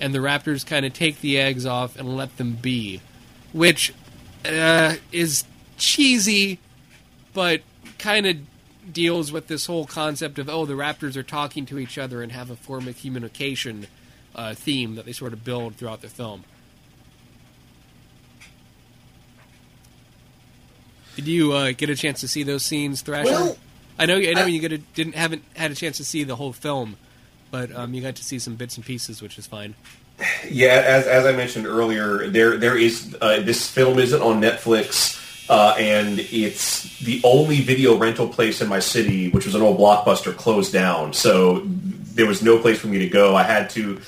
[0.00, 3.00] And the raptors kind of take the eggs off and let them be.
[3.52, 3.94] Which
[4.44, 5.44] uh, is
[5.76, 6.58] cheesy,
[7.32, 7.62] but
[7.98, 8.36] kind of
[8.92, 12.32] deals with this whole concept of oh the raptors are talking to each other and
[12.32, 13.86] have a form of communication
[14.34, 16.44] uh, theme that they sort of build throughout the film.
[21.16, 23.30] Did you uh, get a chance to see those scenes, Thrasher?
[23.30, 23.56] Well,
[23.98, 26.36] I know, I know I- you a, didn't haven't had a chance to see the
[26.36, 26.96] whole film,
[27.50, 29.74] but um, you got to see some bits and pieces, which is fine.
[30.48, 35.48] Yeah, as, as I mentioned earlier, there there is uh, this film isn't on Netflix,
[35.50, 39.78] uh, and it's the only video rental place in my city, which was an old
[39.78, 41.12] blockbuster, closed down.
[41.12, 43.34] So there was no place for me to go.
[43.34, 44.00] I had to.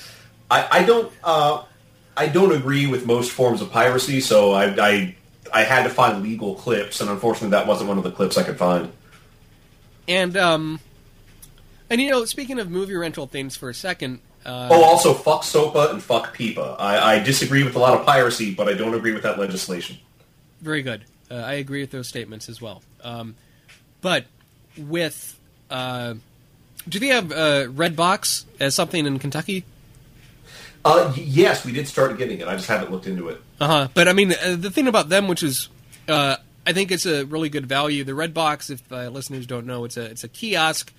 [0.49, 1.11] I, I don't.
[1.23, 1.63] Uh,
[2.15, 5.15] I don't agree with most forms of piracy, so I, I
[5.53, 8.43] I had to find legal clips, and unfortunately, that wasn't one of the clips I
[8.43, 8.91] could find.
[10.07, 10.79] And um,
[11.89, 15.43] and you know, speaking of movie rental things for a second, uh, Oh, also, fuck
[15.43, 16.77] SOPA and fuck PIPA.
[16.79, 19.97] I, I disagree with a lot of piracy, but I don't agree with that legislation.
[20.61, 21.03] Very good.
[21.29, 22.81] Uh, I agree with those statements as well.
[23.03, 23.35] Um,
[24.01, 24.25] but
[24.77, 25.37] with,
[25.69, 26.13] uh,
[26.87, 29.65] do they have uh, Red Box as something in Kentucky?
[30.85, 32.47] Uh, yes, we did start getting it.
[32.47, 33.41] I just haven't looked into it.
[33.59, 33.87] Uh huh.
[33.93, 35.67] But I mean, uh, the thing about them, which is,
[36.07, 36.37] uh,
[36.67, 38.03] I think it's a really good value.
[38.03, 40.93] The Red Box, if uh, listeners don't know, it's a it's a kiosk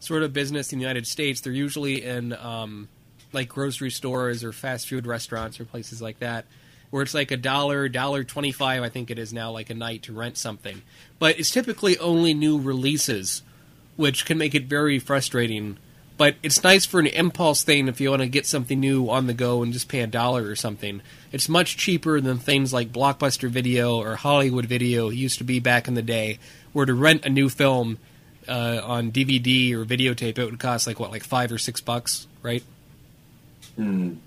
[0.00, 1.40] sort of business in the United States.
[1.40, 2.88] They're usually in um,
[3.32, 6.44] like grocery stores or fast food restaurants or places like that,
[6.90, 9.74] where it's like a dollar, dollar twenty five, I think it is now, like a
[9.74, 10.82] night to rent something.
[11.20, 13.42] But it's typically only new releases,
[13.94, 15.78] which can make it very frustrating.
[16.16, 19.28] But it's nice for an impulse thing if you want to get something new on
[19.28, 21.00] the go and just pay a dollar or something.
[21.32, 25.88] It's much cheaper than things like Blockbuster Video or Hollywood Video used to be back
[25.88, 26.38] in the day,
[26.72, 27.98] where to rent a new film
[28.46, 32.26] uh, on DVD or videotape, it would cost like what, like five or six bucks,
[32.42, 32.62] right?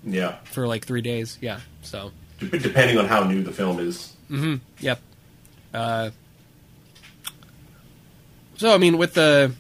[0.04, 1.38] Yeah, For like three days.
[1.42, 1.60] Yeah.
[1.84, 4.14] So, Dep- depending on how new the film is.
[4.80, 5.00] yep.
[5.74, 6.10] Uh,
[8.58, 9.52] so, I mean, with the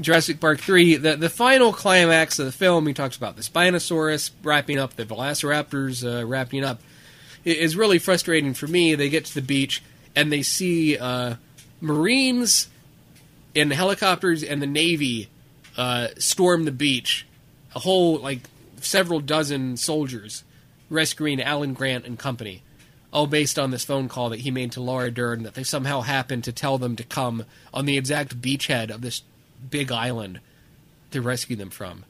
[0.00, 4.30] Jurassic Park 3, the, the final climax of the film, he talks about the Spinosaurus
[4.42, 6.80] wrapping up, the Velociraptors uh, wrapping up,
[7.44, 8.94] i- is really frustrating for me.
[8.94, 9.82] They get to the beach
[10.16, 11.34] and they see uh,
[11.80, 12.68] Marines
[13.54, 15.28] in helicopters and the Navy
[15.76, 17.26] uh, storm the beach.
[17.74, 18.40] A whole, like,
[18.80, 20.44] several dozen soldiers
[20.90, 22.62] rescuing Alan Grant and company.
[23.12, 26.00] All based on this phone call that he made to Laura Dern that they somehow
[26.00, 29.22] happened to tell them to come on the exact beachhead of this
[29.70, 30.40] big island
[31.10, 32.04] to rescue them from.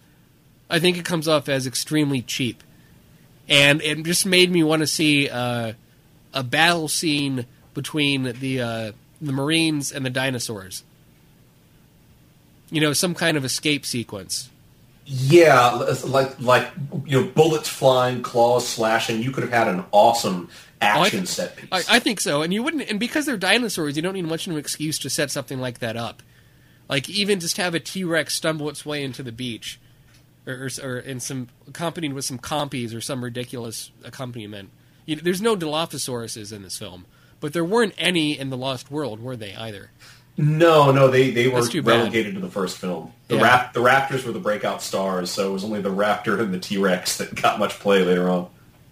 [0.71, 2.63] I think it comes off as extremely cheap.
[3.49, 5.73] And it just made me want to see uh,
[6.33, 10.85] a battle scene between the uh, the Marines and the dinosaurs.
[12.71, 14.49] You know, some kind of escape sequence.
[15.05, 15.71] Yeah,
[16.05, 16.71] like like
[17.05, 19.21] you know, bullets flying, claws slashing.
[19.21, 20.49] You could have had an awesome
[20.81, 21.69] action Oh, set piece.
[21.73, 24.47] I, I think so, and you wouldn't, and because they're dinosaurs, you don't need much
[24.47, 26.23] of an excuse to set something like that up.
[26.93, 29.81] Like even just have a T Rex stumble its way into the beach.
[30.47, 34.69] or, or, or in some accompanied with some compies or some ridiculous accompaniment.
[35.07, 37.07] You know, there's no Dilophosauruses in this film,
[37.41, 39.91] but there weren't any in the Lost World, were they either?
[40.37, 41.99] No, no, they, they were That's too bad.
[41.99, 43.13] relegated to the first film.
[43.29, 43.43] The Yeah.
[43.43, 46.59] rap, the Raptors were the breakout stars, so it was only the Raptor and the
[46.59, 48.49] T Rex that got much play later on.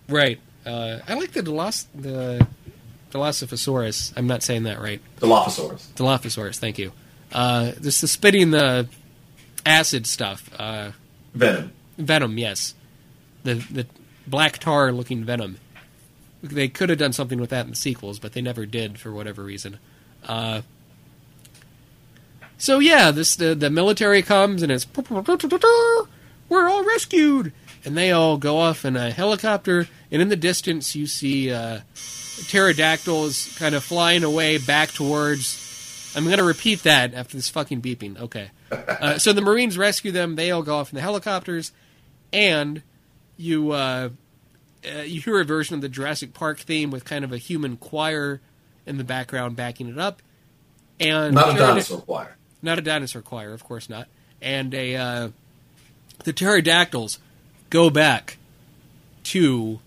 [0.08, 0.38] Right.
[0.66, 2.46] Uh, I like the Dilos- the
[3.12, 4.12] Dilophosaurus.
[4.16, 5.00] I'm not saying that right.
[5.20, 5.86] Dilophosaurus.
[5.96, 6.56] Dilophosaurus.
[6.56, 6.92] Thank you.
[7.32, 8.88] Uh, this the spitting the
[9.64, 10.50] acid stuff.
[10.58, 10.92] Uh,
[11.34, 11.72] Venom.
[11.96, 12.38] venom.
[12.38, 12.74] Yes.
[13.44, 13.86] The the
[14.26, 15.58] black tar looking venom.
[16.42, 19.12] They could have done something with that in the sequels, but they never did for
[19.12, 19.78] whatever reason.
[20.26, 20.62] Uh,
[22.56, 24.86] so yeah, this the, the military comes and it's
[26.48, 27.52] we're all rescued,
[27.84, 31.80] and they all go off in a helicopter, and in the distance you see uh,
[32.48, 35.69] pterodactyls kind of flying away back towards.
[36.14, 38.18] I'm going to repeat that after this fucking beeping.
[38.18, 38.50] Okay.
[38.70, 40.36] Uh, so the Marines rescue them.
[40.36, 41.72] They all go off in the helicopters,
[42.32, 42.82] and
[43.36, 44.08] you uh,
[44.84, 47.76] uh, you hear a version of the Jurassic Park theme with kind of a human
[47.76, 48.40] choir
[48.86, 50.20] in the background backing it up,
[50.98, 52.36] and Not a dinosaur choir.
[52.62, 54.08] not a dinosaur choir, of course not,
[54.42, 55.28] and a uh,
[56.24, 57.18] the pterodactyls
[57.70, 58.36] go back
[59.24, 59.78] to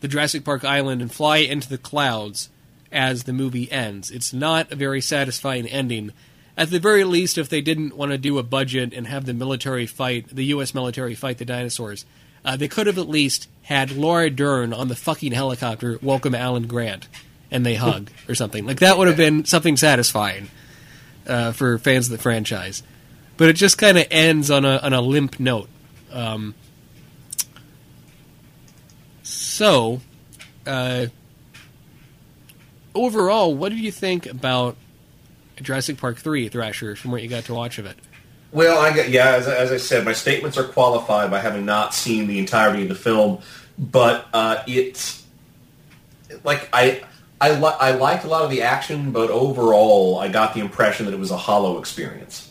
[0.00, 2.50] the Jurassic Park island and fly into the clouds
[2.92, 4.10] as the movie ends.
[4.10, 6.12] It's not a very satisfying ending.
[6.56, 9.34] At the very least, if they didn't want to do a budget and have the
[9.34, 10.74] military fight, the U.S.
[10.74, 12.04] military fight the dinosaurs,
[12.44, 16.66] uh, they could have at least had Laura Dern on the fucking helicopter welcome Alan
[16.66, 17.08] Grant,
[17.50, 18.66] and they hug or something.
[18.66, 20.48] Like that would have been something satisfying
[21.26, 22.82] uh, for fans of the franchise.
[23.36, 25.68] But it just kind of ends on a on a limp note.
[26.12, 26.54] Um,
[29.22, 30.00] so,
[30.66, 31.06] uh,
[32.94, 34.76] overall, what do you think about
[35.60, 37.96] Jurassic Park three, Thrasher, from what you got to watch of it?
[38.52, 41.64] Well, I get, yeah, as, I- as I said, my statements are qualified by having
[41.64, 43.40] not seen the entirety of the film,
[43.78, 45.24] but uh, it's
[46.44, 47.02] like I
[47.40, 51.06] I, li- I liked a lot of the action, but overall, I got the impression
[51.06, 52.50] that it was a hollow experience.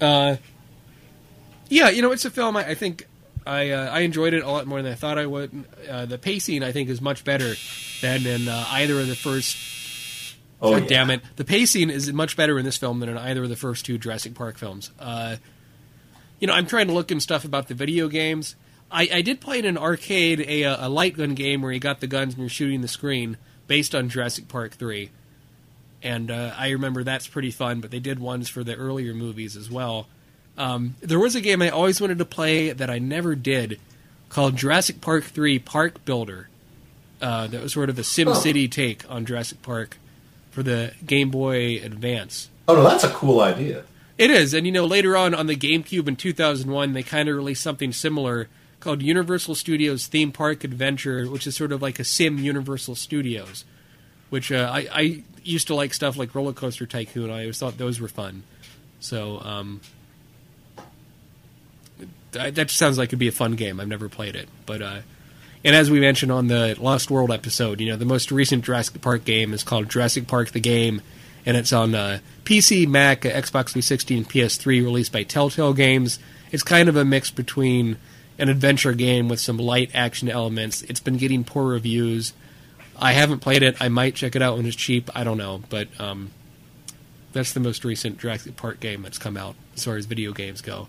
[0.00, 0.36] Uh,
[1.68, 2.56] yeah, you know, it's a film.
[2.56, 3.06] I, I think
[3.46, 5.64] I uh, I enjoyed it a lot more than I thought I would.
[5.88, 7.54] Uh, the pacing, I think, is much better
[8.00, 9.56] than in uh, either of the first.
[10.60, 10.88] Oh, God yeah.
[10.88, 11.22] damn it!
[11.36, 13.98] The pacing is much better in this film than in either of the first two
[13.98, 14.90] Jurassic Park films.
[14.98, 15.36] Uh,
[16.38, 18.54] you know, I'm trying to look in stuff about the video games.
[18.90, 22.00] I, I did play in an arcade a, a light gun game where you got
[22.00, 25.10] the guns and you're shooting the screen based on Jurassic Park three,
[26.02, 27.80] and uh, I remember that's pretty fun.
[27.80, 30.06] But they did ones for the earlier movies as well.
[30.58, 33.80] Um, there was a game I always wanted to play that I never did,
[34.28, 36.48] called Jurassic Park three Park Builder.
[37.20, 38.34] Uh, that was sort of a Sim Oh.
[38.34, 39.96] City take on Jurassic Park
[40.50, 42.48] for the Game Boy Advance.
[42.68, 43.84] Oh no, that's a cool idea.
[44.18, 47.36] It is, and you know, later on on the GameCube in 2001, they kind of
[47.36, 48.48] released something similar
[48.80, 53.64] called Universal Studios Theme Park Adventure, which is sort of like a sim Universal Studios.
[54.28, 57.30] Which uh, I, I used to like stuff like Roller Coaster Tycoon.
[57.30, 58.42] I always thought those were fun.
[59.00, 59.80] So um,
[62.32, 63.80] that that sounds like it'd be a fun game.
[63.80, 65.00] I've never played it, but uh,
[65.64, 69.00] and as we mentioned on the Lost World episode, you know, the most recent Jurassic
[69.00, 71.02] Park game is called Jurassic Park the Game,
[71.46, 76.18] and it's on uh, PC, Mac, Xbox 360, and PS3, released by Telltale Games.
[76.50, 77.96] It's kind of a mix between
[78.38, 80.82] an adventure game with some light action elements.
[80.82, 82.32] It's been getting poor reviews.
[82.98, 83.76] I haven't played it.
[83.80, 85.10] I might check it out when it's cheap.
[85.14, 86.32] I don't know, but um,
[87.32, 90.60] that's the most recent Jurassic Park game that's come out as far as video games
[90.60, 90.88] go.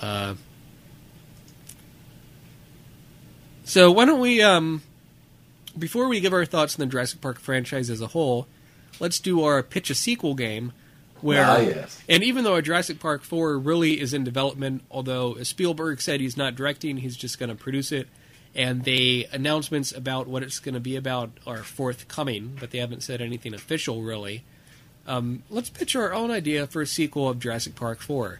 [0.00, 0.34] Uh,
[3.68, 4.82] so why don't we, um,
[5.78, 8.46] before we give our thoughts on the Jurassic Park franchise as a whole,
[8.98, 10.72] let's do our pitch a sequel game.
[11.20, 12.00] Where, Ah, yes.
[12.08, 16.36] and even though a Jurassic Park 4 really is in development, although Spielberg said he's
[16.36, 18.06] not directing, he's just going to produce it,
[18.54, 23.02] and the announcements about what it's going to be about are forthcoming, but they haven't
[23.02, 24.44] said anything official really.
[25.08, 28.38] Um, let's pitch our own idea for a sequel of Jurassic Park 4.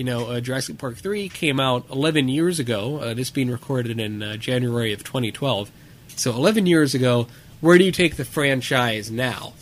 [0.00, 4.00] You know, uh, Jurassic Park 3 came out 11 years ago, uh, this being recorded
[4.00, 5.70] in uh, January of 2012.
[6.16, 7.26] So 11 years ago,
[7.60, 9.52] where do you take the franchise now?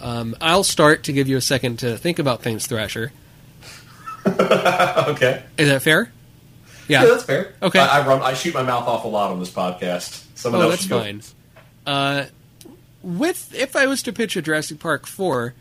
[0.00, 3.12] Um, I'll start to give you a second to think about things, Thrasher.
[4.26, 5.42] okay.
[5.58, 6.10] Is that fair?
[6.88, 7.08] Yeah, Yeah.
[7.10, 7.52] that's fair.
[7.60, 7.78] Okay.
[7.78, 8.22] I, I run.
[8.22, 10.24] I shoot my mouth off a lot on this podcast.
[10.34, 11.20] Someone Oh, else that's fine.
[11.86, 12.24] Uh,
[13.02, 15.52] with if I was to pitch a Jurassic Park four,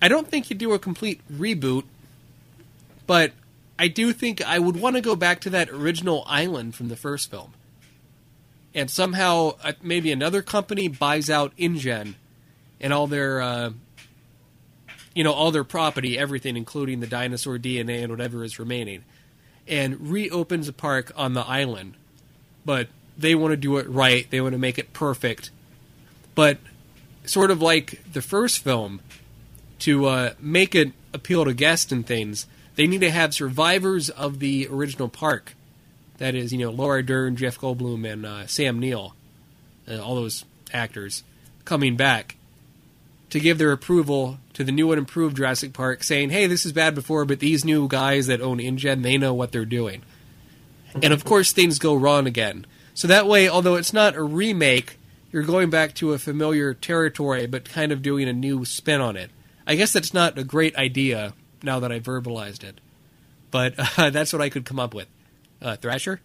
[0.00, 1.84] I don't think you'd do a complete reboot,
[3.06, 3.32] but
[3.78, 6.96] I do think I would want to go back to that original island from the
[6.96, 7.52] first film,
[8.74, 12.14] and somehow uh, maybe another company buys out InGen
[12.80, 13.70] and all their uh,
[15.16, 19.02] you know, all their property, everything, including the dinosaur DNA and whatever is remaining,
[19.66, 21.94] and reopens a park on the island.
[22.66, 24.30] But they want to do it right.
[24.30, 25.50] They want to make it perfect.
[26.34, 26.58] But
[27.24, 29.00] sort of like the first film,
[29.78, 32.46] to uh, make it appeal to guests and things,
[32.76, 35.54] they need to have survivors of the original park.
[36.18, 39.14] That is, you know, Laura Dern, Jeff Goldblum, and uh, Sam Neill,
[39.88, 41.24] uh, all those actors
[41.64, 42.36] coming back
[43.30, 46.72] to give their approval to the new and improved Jurassic Park, saying, "Hey, this is
[46.72, 50.02] bad before, but these new guys that own InGen, they know what they're doing."
[51.02, 52.64] And of course, things go wrong again.
[52.94, 54.98] So that way, although it's not a remake,
[55.30, 59.16] you're going back to a familiar territory, but kind of doing a new spin on
[59.16, 59.30] it.
[59.66, 62.80] I guess that's not a great idea now that I verbalized it,
[63.50, 65.08] but uh, that's what I could come up with.
[65.60, 66.20] Uh, Thrasher.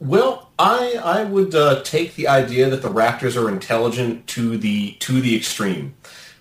[0.00, 4.92] Well, I I would uh, take the idea that the Raptors are intelligent to the
[5.00, 5.94] to the extreme,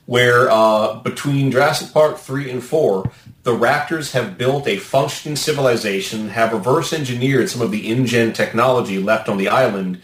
[0.06, 3.12] where uh, between Jurassic Park three and four,
[3.44, 8.98] the Raptors have built a functioning civilization, have reverse engineered some of the InGen technology
[8.98, 10.02] left on the island,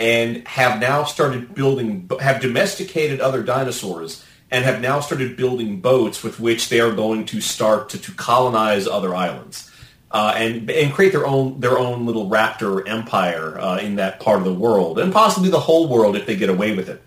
[0.00, 6.22] and have now started building have domesticated other dinosaurs and have now started building boats
[6.22, 9.68] with which they are going to start to, to colonize other islands
[10.10, 14.38] uh, and and create their own their own little raptor empire uh, in that part
[14.38, 17.02] of the world, and possibly the whole world if they get away with it.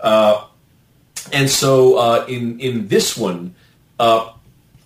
[0.00, 0.46] Uh,
[1.32, 3.54] and so uh, in in this one,
[3.98, 4.32] uh,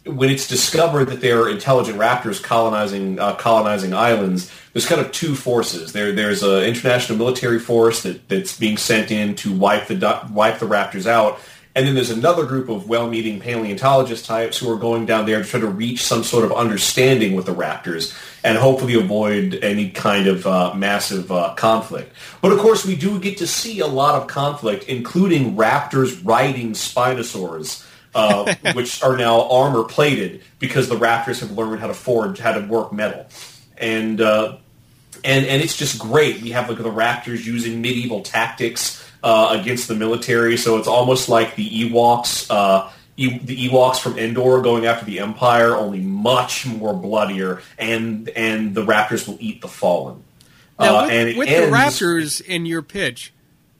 [0.05, 5.13] when it's discovered that there are intelligent raptors colonizing uh, colonizing islands, there's kind of
[5.13, 5.93] two forces.
[5.93, 10.59] There there's an international military force that, that's being sent in to wipe the wipe
[10.59, 11.39] the raptors out.
[11.75, 15.49] And then there's another group of well-meaning paleontologist types who are going down there to
[15.49, 18.15] try to reach some sort of understanding with the raptors
[18.45, 22.13] and hopefully avoid any kind of uh, massive uh, conflict.
[22.43, 26.73] But of course, we do get to see a lot of conflict, including raptors riding
[26.73, 32.39] spinosaurs, uh, which are now armor plated because the raptors have learned how to forge,
[32.39, 33.27] how to work metal.
[33.79, 34.59] And uh,
[35.25, 36.43] and and it's just great.
[36.43, 41.29] We have like the Raptors using medieval tactics uh, against the military, so it's almost
[41.29, 46.67] like the Ewoks, uh, e- the Ewoks from Endor going after the Empire, only much
[46.67, 50.23] more bloodier, and and the Raptors will eat the fallen.
[50.81, 53.33] Now, Uh, with, and with ends- the Raptors in your pitch,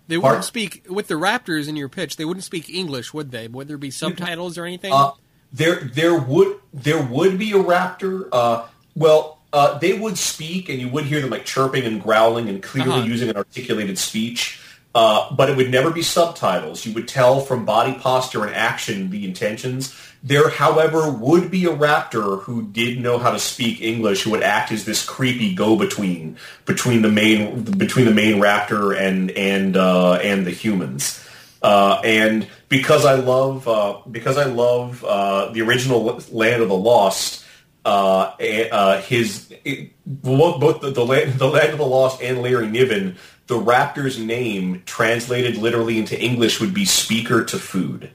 [0.09, 0.31] they Pardon?
[0.31, 2.17] wouldn't speak with the Raptors in your pitch.
[2.17, 3.49] They wouldn't speak English, would they?
[3.49, 4.93] Would there be subtitles or anything?
[4.93, 5.13] Uh,
[5.53, 8.29] there there would there would be a raptor.
[8.31, 12.49] Uh, well, uh, they would speak, and you would hear them like chirping and growling
[12.49, 13.03] and clearly Uh-huh.
[13.05, 14.59] using an articulated speech.
[14.95, 16.85] Uh, but it would never be subtitles.
[16.85, 19.95] You would tell from body posture and action the intentions.
[20.23, 24.43] There, however, would be a raptor who did know how to speak English, who would
[24.43, 26.37] act as this creepy go-between
[26.67, 31.27] between the main between the main raptor and and uh, and the humans.
[31.63, 36.77] Uh, and because I love uh, because I love uh, the original Land of the
[36.77, 37.45] Lost,
[37.85, 42.21] uh, eh, uh, his it, both both the, the land the Land of the Lost
[42.23, 43.17] and Larry Niven,
[43.47, 48.11] the Raptor's name translated literally into English would be speaker to food.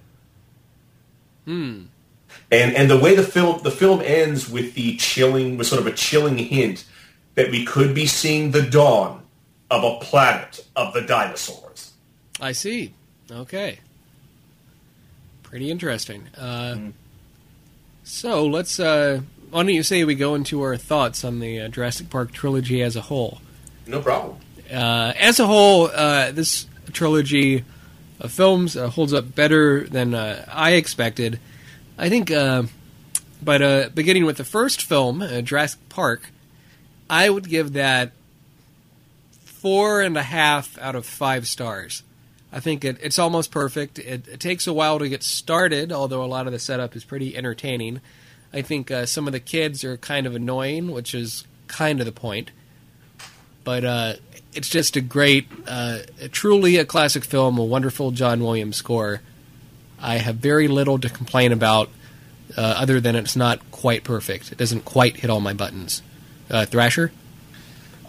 [1.46, 1.84] hmm.
[2.50, 5.88] And and the way the film the film ends with the chilling with sort of
[5.88, 6.86] a chilling hint
[7.36, 9.24] that we could be seeing the dawn
[9.70, 11.94] of a planet of the dinosaurs.
[12.40, 12.94] I see.
[13.30, 13.80] Okay.
[15.44, 16.28] Pretty interesting.
[16.38, 16.90] Uh, Mm-hmm.
[18.04, 18.80] So let's.
[18.80, 22.32] Uh, why don't you say we go into our thoughts on the uh, Jurassic Park
[22.32, 23.42] trilogy as a whole?
[23.86, 24.38] No problem.
[24.72, 27.64] Uh, as a whole, uh, this trilogy
[28.20, 31.40] of films uh, holds up better than uh, I expected.
[31.98, 32.64] I think, uh,
[33.42, 36.32] but beginning with the first film, uh, Jurassic Park,
[37.10, 38.12] I would give that
[39.32, 42.04] four and a half out of five stars.
[42.52, 44.00] I think it, it's almost perfect.
[44.00, 47.04] It, it takes a while to get started, although a lot of the setup is
[47.04, 48.02] pretty entertaining.
[48.54, 52.06] I think uh, some of the kids are kind of annoying, which is kind of
[52.06, 52.52] the point.
[53.64, 54.14] But uh,
[54.58, 56.00] it's just a great, uh,
[56.32, 59.22] truly a classic film, a wonderful John Williams score.
[60.00, 61.90] I have very little to complain about,
[62.58, 64.52] uh, other than it's not quite perfect.
[64.52, 66.02] It doesn't quite hit all my buttons.
[66.50, 67.12] Uh, Thrasher?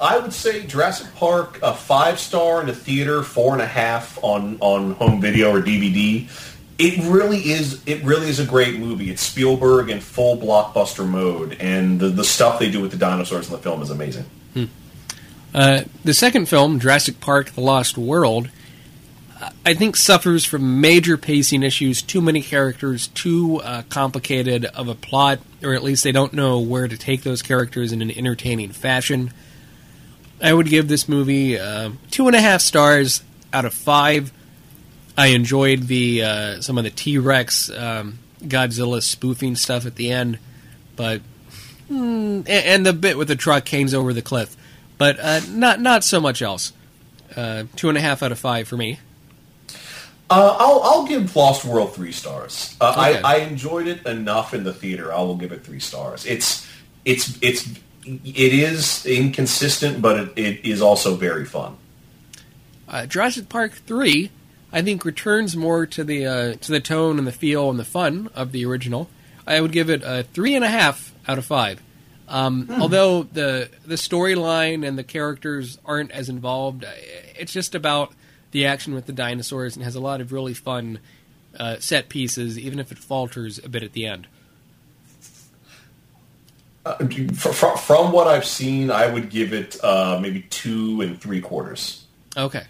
[0.01, 4.18] I would say Jurassic Park a five star in the theater, four and a half
[4.22, 6.28] on on home video or DVD.
[6.78, 7.82] It really is.
[7.84, 9.11] It really is a great movie.
[9.11, 13.49] It's Spielberg in full blockbuster mode, and the the stuff they do with the dinosaurs
[13.49, 14.24] in the film is amazing.
[15.55, 18.51] Uh, the second film, Jurassic Park: The Lost World,
[19.64, 22.03] I think suffers from major pacing issues.
[22.03, 26.59] Too many characters, too uh, complicated of a plot, or at least they don't know
[26.59, 29.32] where to take those characters in an entertaining fashion.
[30.42, 33.22] I would give this movie uh, two and a half stars
[33.53, 34.32] out of five.
[35.16, 40.12] I enjoyed the uh, some of the T Rex um, Godzilla spoofing stuff at the
[40.12, 40.38] end,
[40.96, 41.20] but
[41.90, 44.57] mm, and, the bit with the truck hangs over the cliff,
[44.99, 46.72] but uh, not not so much else.
[47.34, 48.99] Uh, two and a half out of five for me.
[50.30, 52.76] Uh, I'll I'll give Lost World three stars.
[52.80, 53.20] Uh, Okay.
[53.22, 55.12] I I enjoyed it enough in the theater.
[55.12, 56.26] I will give it three stars.
[56.26, 56.66] It's
[57.05, 57.66] it's it's
[58.05, 61.76] it is inconsistent, but it, it is also very fun.
[62.88, 64.30] Uh, Jurassic Park three,
[64.72, 67.84] I think, returns more to the uh, to the tone and the feel and the
[67.84, 69.09] fun of the original.
[69.46, 71.80] I would give it a three and a half out of five.
[72.29, 76.85] Um, Although the the storyline and the characters aren't as involved,
[77.39, 78.12] it's just about
[78.51, 80.99] the action with the dinosaurs and has a lot of really fun
[81.59, 84.26] uh, set pieces, even if it falters a bit at the end.
[86.85, 86.97] Uh,
[87.35, 91.41] fr- fr- from what I've seen, I would give it uh, maybe two and three
[91.41, 92.05] quarters.
[92.37, 92.64] Okay,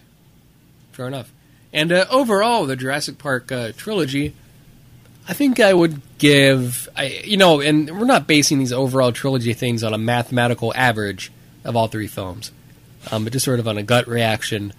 [0.91, 1.31] fair enough.
[1.71, 4.33] And uh, overall, the Jurassic Park uh, trilogy,
[5.29, 9.53] I think I would give, I, you know, and we're not basing these overall trilogy
[9.53, 11.31] things on a mathematical average
[11.63, 12.51] of all three films,
[13.11, 14.73] um, but just sort of on a gut reaction.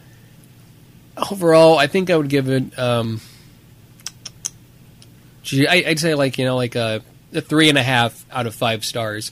[1.30, 3.20] Overall, I think I would give it, um,
[5.52, 8.54] I, I'd say like you know like a, a three and a half out of
[8.54, 9.30] five stars.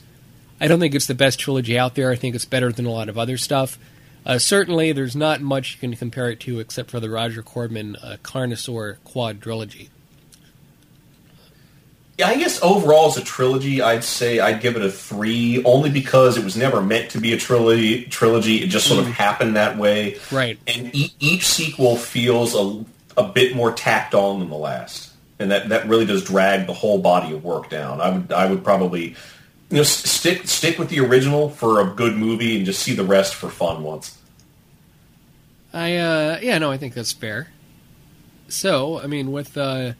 [0.61, 2.11] I don't think it's the best trilogy out there.
[2.11, 3.77] I think it's better than a lot of other stuff.
[4.25, 7.97] Uh, certainly, there's not much you can compare it to except for the Roger Corman
[7.97, 9.89] uh, Carnosaur quadrilogy.
[12.19, 15.89] Yeah, I guess overall as a trilogy, I'd say I'd give it a three, only
[15.89, 18.03] because it was never meant to be a trilogy.
[18.07, 20.17] Trilogy, it just sort of happened that way.
[20.29, 20.59] Right.
[20.67, 22.83] And e- each sequel feels a,
[23.15, 26.73] a bit more tacked on than the last, and that, that really does drag the
[26.73, 28.01] whole body of work down.
[28.01, 29.15] I would I would probably
[29.69, 32.95] you know s- stick stick with the original for a good movie and just see
[32.95, 34.17] the rest for fun once.
[35.73, 37.47] I uh, yeah, no, I think that's fair.
[38.49, 39.93] So, I mean, with uh,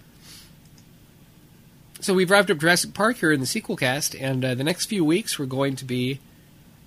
[2.01, 5.03] so we've wrapped up Jurassic Park here in the Sequelcast, and uh, the next few
[5.03, 6.19] weeks we're going to be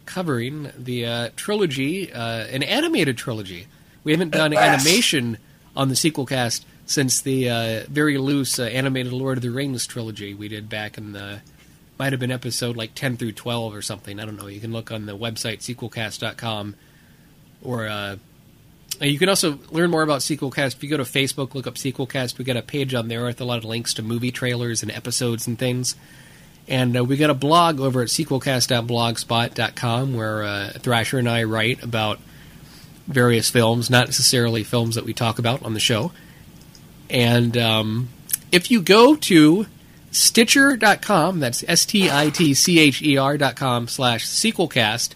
[0.06, 3.66] covering the uh, trilogy, uh, an animated trilogy.
[4.04, 5.38] We haven't done animation
[5.76, 10.34] on the Sequelcast since the uh, very loose uh, animated Lord of the Rings trilogy
[10.34, 11.40] we did back in the
[11.98, 14.18] might have been episode like ten through twelve or something.
[14.18, 14.48] I don't know.
[14.48, 16.74] You can look on the website sequelcast.com
[17.62, 18.16] or uh,
[19.06, 22.38] you can also learn more about Sequelcast if you go to Facebook, look up Sequelcast.
[22.38, 24.92] We got a page on there with a lot of links to movie trailers and
[24.92, 25.96] episodes and things.
[26.68, 31.82] And uh, we got a blog over at sequelcast.blogspot.com where uh, Thrasher and I write
[31.82, 32.20] about
[33.08, 36.12] various films, not necessarily films that we talk about on the show.
[37.10, 38.10] And um,
[38.52, 39.66] if you go to
[40.12, 45.14] Stitcher.com, that's S T I T C H E R.com slash sequelcast,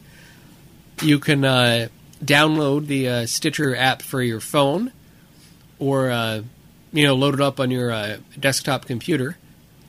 [1.03, 1.89] you can uh,
[2.24, 4.92] download the uh, Stitcher app for your phone
[5.78, 6.42] or uh,
[6.92, 9.36] you know load it up on your uh, desktop computer.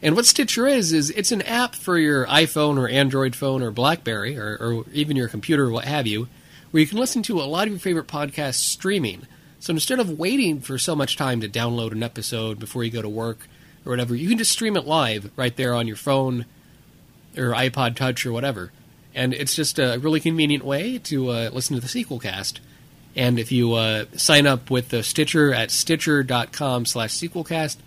[0.01, 3.71] And what Stitcher is is it's an app for your iPhone or Android phone or
[3.71, 6.27] BlackBerry or, or even your computer what have you,
[6.71, 9.23] where you can listen to a lot of your favorite podcasts streaming.
[9.59, 13.01] So instead of waiting for so much time to download an episode before you go
[13.01, 13.47] to work
[13.85, 16.45] or whatever, you can just stream it live right there on your phone
[17.35, 18.71] or iPod Touch or whatever.
[19.17, 22.59] And it's just a really convenient way to uh, listen to the Sequelcast.
[23.15, 27.77] And if you uh, sign up with the Stitcher at stitcher.com slash sequelcast,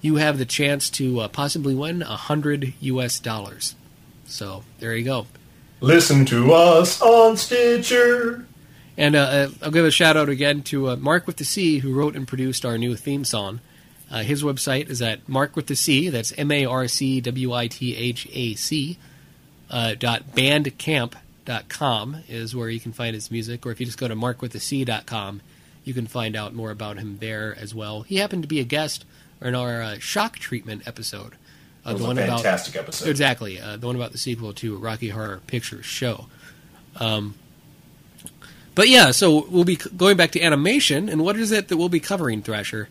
[0.00, 3.74] you have the chance to uh, possibly win a hundred US dollars.
[4.24, 5.26] So there you go.
[5.82, 8.46] Listen to us on Stitcher.
[8.96, 11.80] And uh, uh, I'll give a shout out again to uh, Marc with the C,
[11.80, 13.60] who wrote and produced our new theme song.
[14.10, 16.08] Uh, his website is at Marc with the C.
[16.08, 18.96] That's M A R C W I T H A C.
[19.70, 21.12] Uh, dot bandcamp
[21.44, 24.16] dot com is where you can find his music, or if you just go to
[24.16, 25.40] markwiththec.com,
[25.84, 28.02] you can find out more about him there as well.
[28.02, 29.04] He happened to be a guest
[29.40, 31.34] in our uh, shock treatment episode.
[31.84, 33.08] Uh, the a one fantastic about, episode.
[33.08, 36.26] Exactly, uh, the one about the sequel to Rocky Horror Picture Show.
[36.96, 37.34] Um,
[38.74, 41.76] but yeah, so we'll be c- going back to animation, and what is it that
[41.76, 42.88] we'll be covering, Thrasher?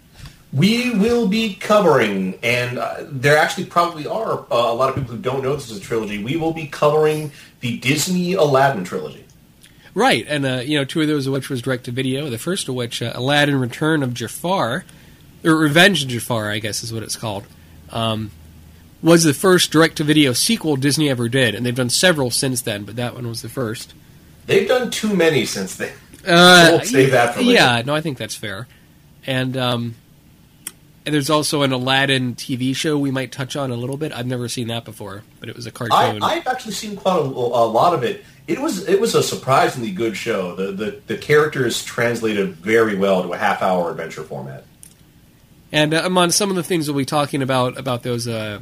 [0.53, 5.15] We will be covering, and uh, there actually probably are uh, a lot of people
[5.15, 6.24] who don't know this is a trilogy.
[6.24, 9.26] We will be covering the Disney Aladdin trilogy.
[9.94, 12.30] Right, and uh, you know, two of those of which was direct to video.
[12.30, 14.86] The first of which, uh, Aladdin: Return of Jafar,
[15.44, 17.44] or Revenge of Jafar, I guess is what it's called,
[17.90, 18.32] um,
[19.02, 22.61] was the first direct to video sequel Disney ever did, and they've done several since
[22.61, 23.94] then, but that one was the first.
[24.45, 25.94] They've done too many since then.
[26.26, 27.52] Uh, We'll save that for later.
[27.52, 28.68] Yeah, no, I think that's fair.
[29.26, 29.95] And um,
[31.07, 34.11] and there's also an Aladdin TV show we might touch on a little bit.
[34.11, 36.21] I've never seen that before, but it was a cartoon.
[36.21, 38.25] I've actually seen quite a, a lot of it.
[38.45, 40.53] It was it was a surprisingly good show.
[40.57, 44.65] The, the the characters translated very well to a half hour adventure format.
[45.71, 48.59] And uh, among some of the things we'll be talking about about those uh,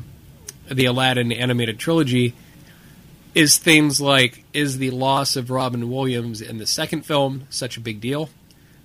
[0.69, 2.35] the Aladdin animated trilogy
[3.33, 7.79] is things like is the loss of Robin Williams in the second film such a
[7.79, 8.29] big deal,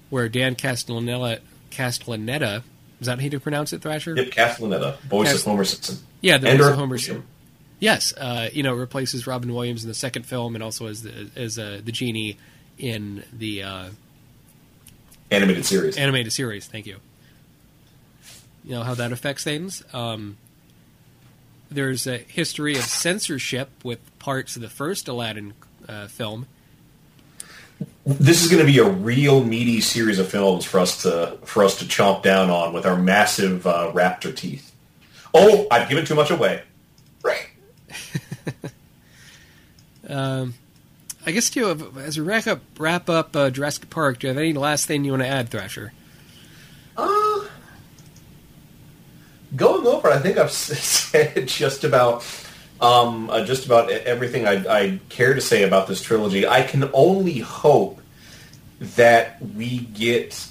[0.09, 2.63] where Dan Castellaneta Castellaneta
[3.01, 4.15] is that how you pronounce it, Thrasher?
[4.15, 5.99] Yep, Castellaneta, voice Cast- of Homer Simpson.
[6.21, 7.27] Yeah, the voice of Homer Simpson.
[7.79, 11.31] Yes, uh, you know, replaces Robin Williams in the second film, and also as the
[11.35, 12.37] as uh, the genie
[12.79, 13.89] in the uh,
[15.31, 15.97] Animated series.
[15.97, 16.67] animated series.
[16.67, 16.97] Thank you.
[18.65, 19.83] You know how that affects things.
[19.95, 20.37] Um,
[21.71, 25.55] there's a history of censorship with parts of the first Aladdin
[25.89, 26.47] uh, film.
[28.05, 31.65] This is going to be a real meaty series of films for us to for
[31.65, 34.75] us to chomp down on with our massive uh, raptor teeth.
[35.33, 36.63] Oh, I've given too much away.
[37.23, 37.49] Right.
[40.11, 40.55] Um,
[41.25, 44.39] I guess too, as we wrap up wrap up uh, Jurassic Park, do you have
[44.39, 45.93] any last thing you want to add, Thrasher?
[46.97, 47.45] Uh,
[49.55, 52.23] going over, I think I've said just about
[52.81, 56.47] um, uh, just about everything I, I care to say about this trilogy.
[56.47, 58.01] I can only hope
[58.81, 60.47] that we get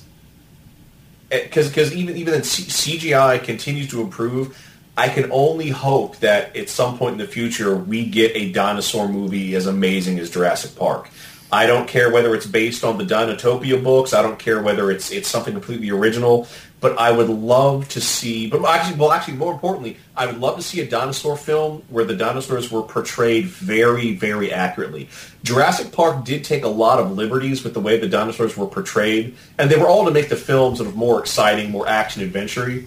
[1.30, 4.58] because because even even then CGI continues to improve.
[4.98, 9.08] I can only hope that at some point in the future we get a dinosaur
[9.08, 11.10] movie as amazing as Jurassic Park.
[11.52, 14.14] I don't care whether it's based on the Dinotopia books.
[14.14, 16.48] I don't care whether it's it's something completely original.
[16.82, 18.48] But I would love to see.
[18.48, 22.06] But actually, well, actually, more importantly, I would love to see a dinosaur film where
[22.06, 25.10] the dinosaurs were portrayed very, very accurately.
[25.44, 29.36] Jurassic Park did take a lot of liberties with the way the dinosaurs were portrayed,
[29.58, 32.86] and they were all to make the film sort of more exciting, more action adventure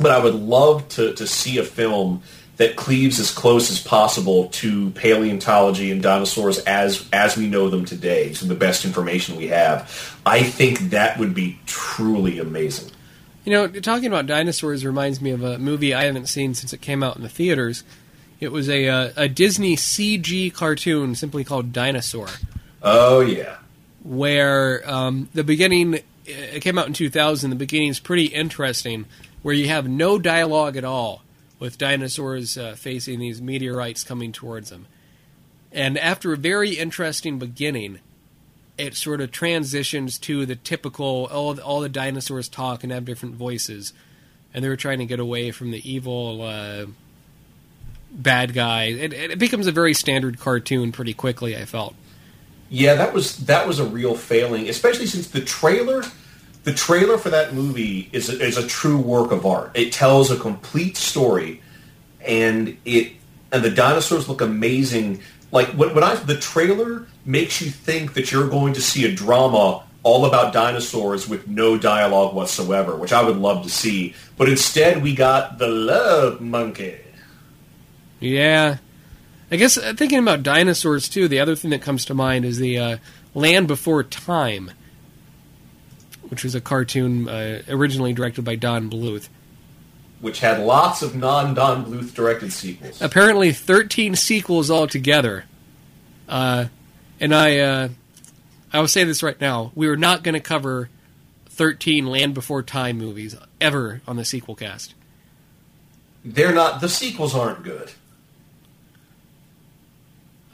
[0.00, 2.22] but I would love to, to see a film
[2.56, 7.84] that cleaves as close as possible to paleontology and dinosaurs as as we know them
[7.84, 10.16] today, so the best information we have.
[10.24, 12.93] I think that would be truly amazing.
[13.44, 16.80] You know, talking about dinosaurs reminds me of a movie I haven't seen since it
[16.80, 17.84] came out in the theaters.
[18.40, 22.28] It was a uh, a Disney CG cartoon simply called Dinosaur,
[22.82, 23.56] Oh yeah.
[24.02, 27.50] where um, the beginning it came out in 2000.
[27.50, 29.04] The beginning is pretty interesting,
[29.42, 31.22] where you have no dialogue at all
[31.58, 34.86] with dinosaurs uh, facing these meteorites coming towards them.
[35.70, 38.00] And after a very interesting beginning,
[38.76, 43.36] it sort of transitions to the typical all all the dinosaurs talk and have different
[43.36, 43.92] voices,
[44.52, 46.86] and they were trying to get away from the evil uh,
[48.10, 48.84] bad guy.
[48.84, 51.56] It, it becomes a very standard cartoon pretty quickly.
[51.56, 51.94] I felt.
[52.68, 56.02] Yeah, that was that was a real failing, especially since the trailer,
[56.64, 59.70] the trailer for that movie is a, is a true work of art.
[59.74, 61.60] It tells a complete story,
[62.20, 63.12] and it
[63.52, 65.20] and the dinosaurs look amazing.
[65.54, 69.14] Like when, when I the trailer makes you think that you're going to see a
[69.14, 74.14] drama all about dinosaurs with no dialogue whatsoever, which I would love to see.
[74.36, 76.98] But instead, we got the love monkey.
[78.18, 78.78] Yeah.
[79.50, 82.58] I guess uh, thinking about dinosaurs too, the other thing that comes to mind is
[82.58, 82.96] the uh,
[83.32, 84.72] Land Before Time,
[86.30, 89.28] which was a cartoon uh, originally directed by Don Bluth.
[90.24, 93.02] Which had lots of non-Don Bluth directed sequels.
[93.02, 95.44] Apparently, 13 sequels altogether.
[96.26, 96.68] Uh,
[97.20, 97.88] and I, uh,
[98.72, 100.88] I will say this right now: we are not going to cover
[101.50, 104.94] 13 Land Before Time movies ever on the Sequelcast.
[106.24, 106.80] They're not.
[106.80, 107.92] The sequels aren't good.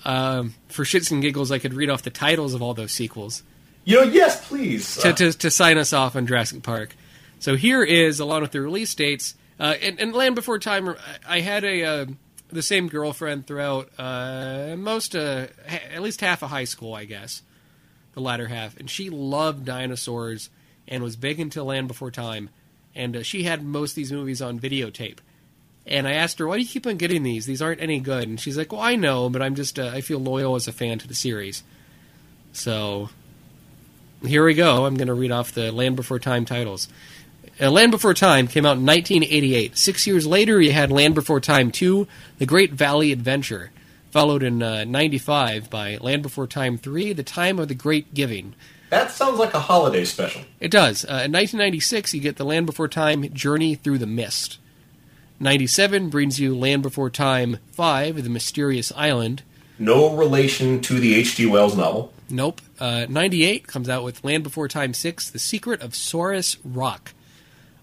[0.04, 3.44] Um, for shits and giggles, I could read off the titles of all those sequels.
[3.84, 4.96] You know, yes, please.
[4.96, 6.96] to, to, to sign us off on Jurassic Park.
[7.38, 10.96] So here is, along with the release dates, uh, and, and Land Before Time.
[11.28, 12.06] I- had a uh,
[12.48, 17.42] the same girlfriend throughout uh, most, uh, at least half of high school, I guess,
[18.14, 20.50] the latter half, and she loved dinosaurs
[20.88, 22.50] and was big into Land Before Time,
[22.94, 25.18] and uh, she had most of these movies on videotape.
[25.86, 27.46] And I asked her, "Why do you keep on getting these?
[27.46, 30.00] These aren't any good." And she's like, "Well, I know, but I'm just uh, I
[30.00, 31.62] feel loyal as a fan to the series."
[32.52, 33.10] So
[34.24, 34.84] here we go.
[34.84, 36.88] I'm going to read off the Land Before Time titles.
[37.60, 39.76] Uh, Land Before Time came out in 1988.
[39.76, 42.06] Six years later, you had Land Before Time 2,
[42.38, 43.70] The Great Valley Adventure,
[44.10, 48.54] followed in uh, 95 by Land Before Time 3, The Time of the Great Giving.
[48.88, 50.40] that sounds like a holiday special.
[50.58, 51.04] It does.
[51.04, 54.58] Uh, in 1996, you get the Land Before Time Journey Through the Mist.
[55.38, 59.42] 97 brings you Land Before Time 5, The Mysterious Island.
[59.78, 61.44] No relation to the H.G.
[61.44, 62.12] Wells novel.
[62.30, 62.62] Nope.
[62.78, 67.12] Uh, 98 comes out with Land Before Time 6, The Secret of Saurus Rock.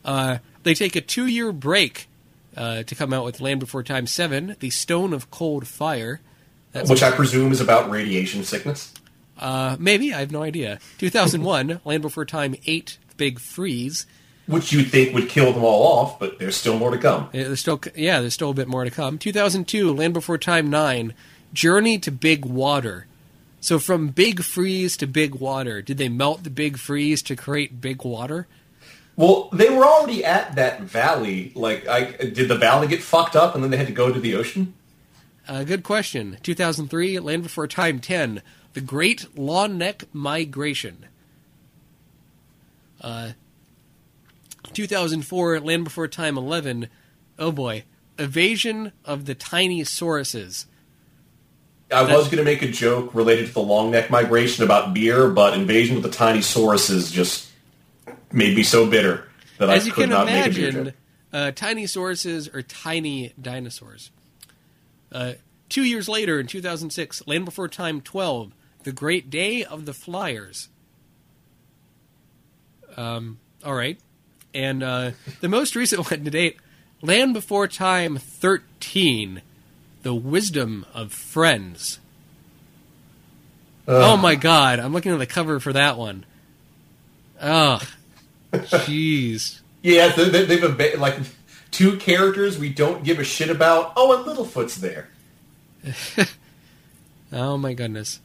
[0.08, 2.08] Uh, they take a two year break
[2.56, 6.22] uh, to come out with Land Before Time 7, The Stone of Cold Fire.
[6.72, 8.94] That's which I presume is about radiation sickness.
[9.38, 10.80] uh, maybe, I have no idea.
[10.98, 14.06] 2001, Land Before Time 8, Big Freeze.
[14.48, 17.30] which you think would kill them all off, but there's still more to come.
[17.34, 19.18] Yeah, There's still, yeah, there's still a bit more to come.
[19.18, 21.14] 2002, Land Before Time 9,
[21.54, 23.06] Journey to Big Water.
[23.60, 27.82] So from Big Freeze to Big Water, did they melt the Big Freeze to create
[27.82, 28.48] Big Water?
[29.18, 31.52] Well, they were already at that valley.
[31.56, 34.20] Like, I did the valley get fucked up, and then they had to go to
[34.20, 34.76] the ocean?
[35.48, 36.38] Uh, good question.
[36.44, 41.08] 2003, Land Before Time 10, The Great Long Neck Migration.
[43.02, 43.32] Uh,
[44.74, 46.88] 2004, Land Before Time 11,
[47.40, 47.86] oh boy,
[48.20, 50.66] Evasion of the Tiny Sauruses.
[51.92, 55.30] I was going to make a joke related to the long neck migration about beer,
[55.30, 57.47] but Invasion of the Tiny Sauruses just
[58.32, 59.28] made me so bitter
[59.58, 60.94] that As I could not make a beer imagine, joke.
[61.34, 64.12] uh, tiny sauruses are tiny dinosaurs.
[65.12, 65.34] Uh,
[65.70, 68.52] two years later, in 2006, Land Before Time 12,
[68.84, 70.70] The Great Day of the Flyers.
[72.96, 74.00] Um, all right.
[74.54, 76.58] And uh, the most recent one to date,
[77.02, 79.42] Land Before Time 13,
[80.04, 82.00] The Wisdom of Friends.
[83.90, 86.26] Oh my god, I'm looking at the cover for that one.
[87.40, 87.86] Ugh.
[88.54, 89.60] Jeez.
[89.82, 91.16] Yeah, they, they, they've aba- like
[91.72, 93.94] two characters we don't give a shit about.
[93.96, 95.10] Oh, and Littlefoot's there.
[97.34, 98.22] Oh my goodness.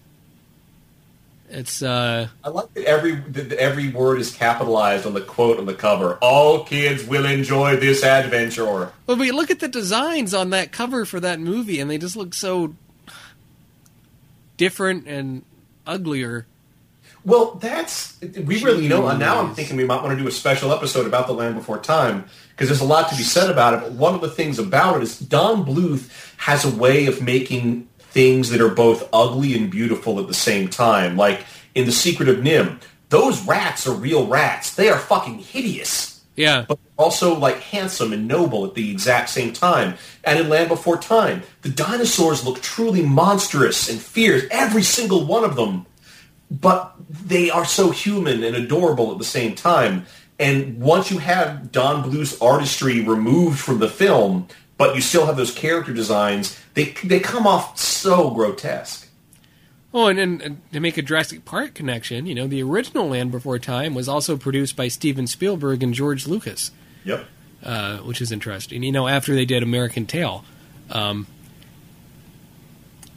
[1.50, 5.66] It's uh I like that every that every word is capitalized on the quote on
[5.66, 6.18] the cover.
[6.22, 8.92] All kids will enjoy this adventure.
[9.06, 12.16] well we look at the designs on that cover for that movie and they just
[12.16, 12.74] look so
[14.56, 15.44] different and
[15.86, 16.46] uglier.
[17.24, 19.16] Well, that's we really you know.
[19.16, 21.78] Now I'm thinking we might want to do a special episode about the Land Before
[21.78, 23.80] Time because there's a lot to be said about it.
[23.80, 27.88] But one of the things about it is Don Bluth has a way of making
[27.98, 31.16] things that are both ugly and beautiful at the same time.
[31.16, 31.44] Like
[31.74, 34.74] in The Secret of NIMH, those rats are real rats.
[34.74, 36.12] They are fucking hideous.
[36.34, 36.64] Yeah.
[36.66, 39.96] but also like handsome and noble at the exact same time.
[40.24, 45.44] And in Land Before Time, the dinosaurs look truly monstrous and fierce, every single one
[45.44, 45.86] of them.
[46.60, 50.06] But they are so human and adorable at the same time.
[50.38, 55.36] And once you have Don Bluth's artistry removed from the film, but you still have
[55.36, 59.08] those character designs, they they come off so grotesque.
[59.94, 63.30] Oh, and, and, and to make a Jurassic Park connection, you know, the original Land
[63.30, 66.70] Before Time was also produced by Steven Spielberg and George Lucas.
[67.04, 67.26] Yep.
[67.64, 68.82] uh, which is interesting.
[68.82, 70.44] You know, after they did American Tail,
[70.90, 71.26] um,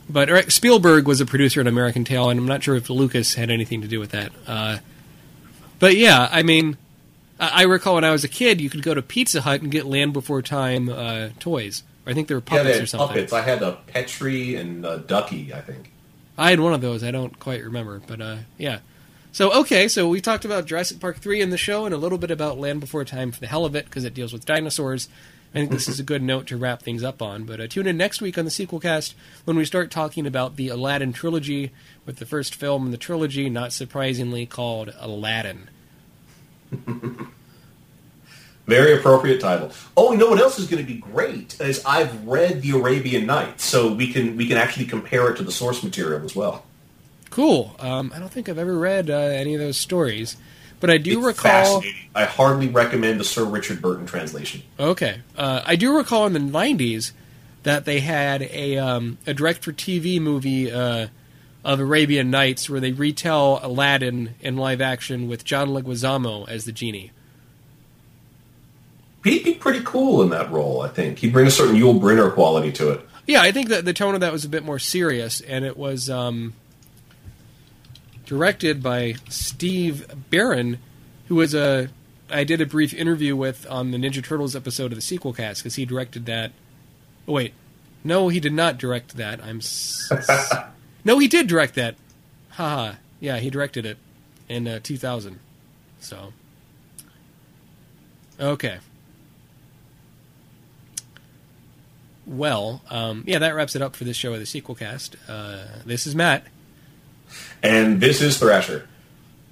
[0.10, 3.50] but Spielberg was a producer in American Tail, and I'm not sure if Lucas had
[3.50, 4.32] anything to do with that.
[4.48, 4.78] Uh,
[5.80, 6.78] but yeah, I mean,
[7.40, 9.72] I, I recall when I was a kid, you could go to Pizza Hut and
[9.72, 11.84] get Land Before Time uh, toys.
[12.08, 13.08] I think they were Yeah, puppets they or something.
[13.08, 13.34] puppets.
[13.34, 15.92] I had a Petrie and a Ducky, I think.
[16.38, 17.04] I had one of those.
[17.04, 18.80] I don't quite remember, but uh, yeah.
[19.32, 22.18] So okay, so we talked about Jurassic Park three in the show, and a little
[22.18, 25.10] bit about Land Before Time for the hell of it because it deals with dinosaurs.
[25.56, 27.46] I think this is a good note to wrap things up on.
[27.46, 29.14] But uh, tune in next week on the Sequelcast
[29.46, 31.72] when we start talking about the Aladdin trilogy,
[32.06, 35.70] with the first film in the trilogy, not surprisingly called Aladdin.
[38.68, 39.72] Very appropriate title.
[39.96, 43.26] Oh, you know what else is going to be great is I've read the Arabian
[43.26, 46.66] Nights, so we can we can actually compare it to the source material as well.
[47.30, 47.76] Cool.
[47.80, 50.36] Um, I don't think I've ever read uh, any of those stories,
[50.86, 51.82] but I do It's recall.
[51.82, 52.10] fascinating.
[52.14, 54.62] I hardly recommend the Sir Richard Burton translation.
[54.80, 57.12] Okay, uh, I do recall in the '90s
[57.64, 61.08] that they had a um, a direct-for-TV movie uh,
[61.64, 66.72] of Arabian Nights where they retell Aladdin in live action with John Leguizamo as the
[66.72, 67.12] genie.
[69.24, 70.82] He'd be pretty cool in that role.
[70.82, 73.02] I think he'd bring a certain Yul Brynner quality to it.
[73.26, 75.76] Yeah, I think that the tone of that was a bit more serious, and it
[75.76, 76.54] was um,
[78.26, 80.80] directed by Steve Barron,
[81.28, 81.90] who was a
[82.30, 85.76] I did a brief interview with on the Ninja Turtles episode of the Sequelcast because
[85.76, 86.52] he directed that.
[87.28, 87.54] Oh, wait,
[88.04, 89.44] no, he did not direct that.
[89.44, 89.58] I'm.
[89.58, 90.54] S- s-
[91.06, 91.96] no, he did direct that.
[92.52, 92.94] Haha.
[93.20, 93.98] Yeah, he directed it
[94.50, 95.40] in uh, 2000.
[96.00, 96.34] So.
[98.40, 98.80] Okay.
[102.26, 105.16] Well, um, yeah, that wraps it up for this show of the Sequelcast.
[105.28, 106.46] Uh, this is Matt
[107.66, 108.88] And this is Thrasher.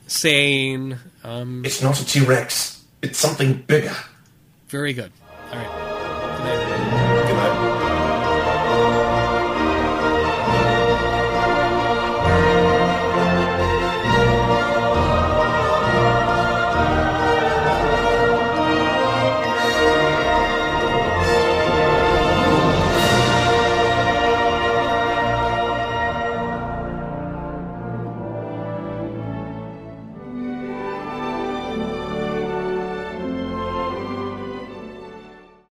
[0.07, 2.83] saying, um, It's not a T Rex.
[3.01, 3.95] It's something bigger.
[4.67, 5.11] very good.
[5.51, 5.92] All right.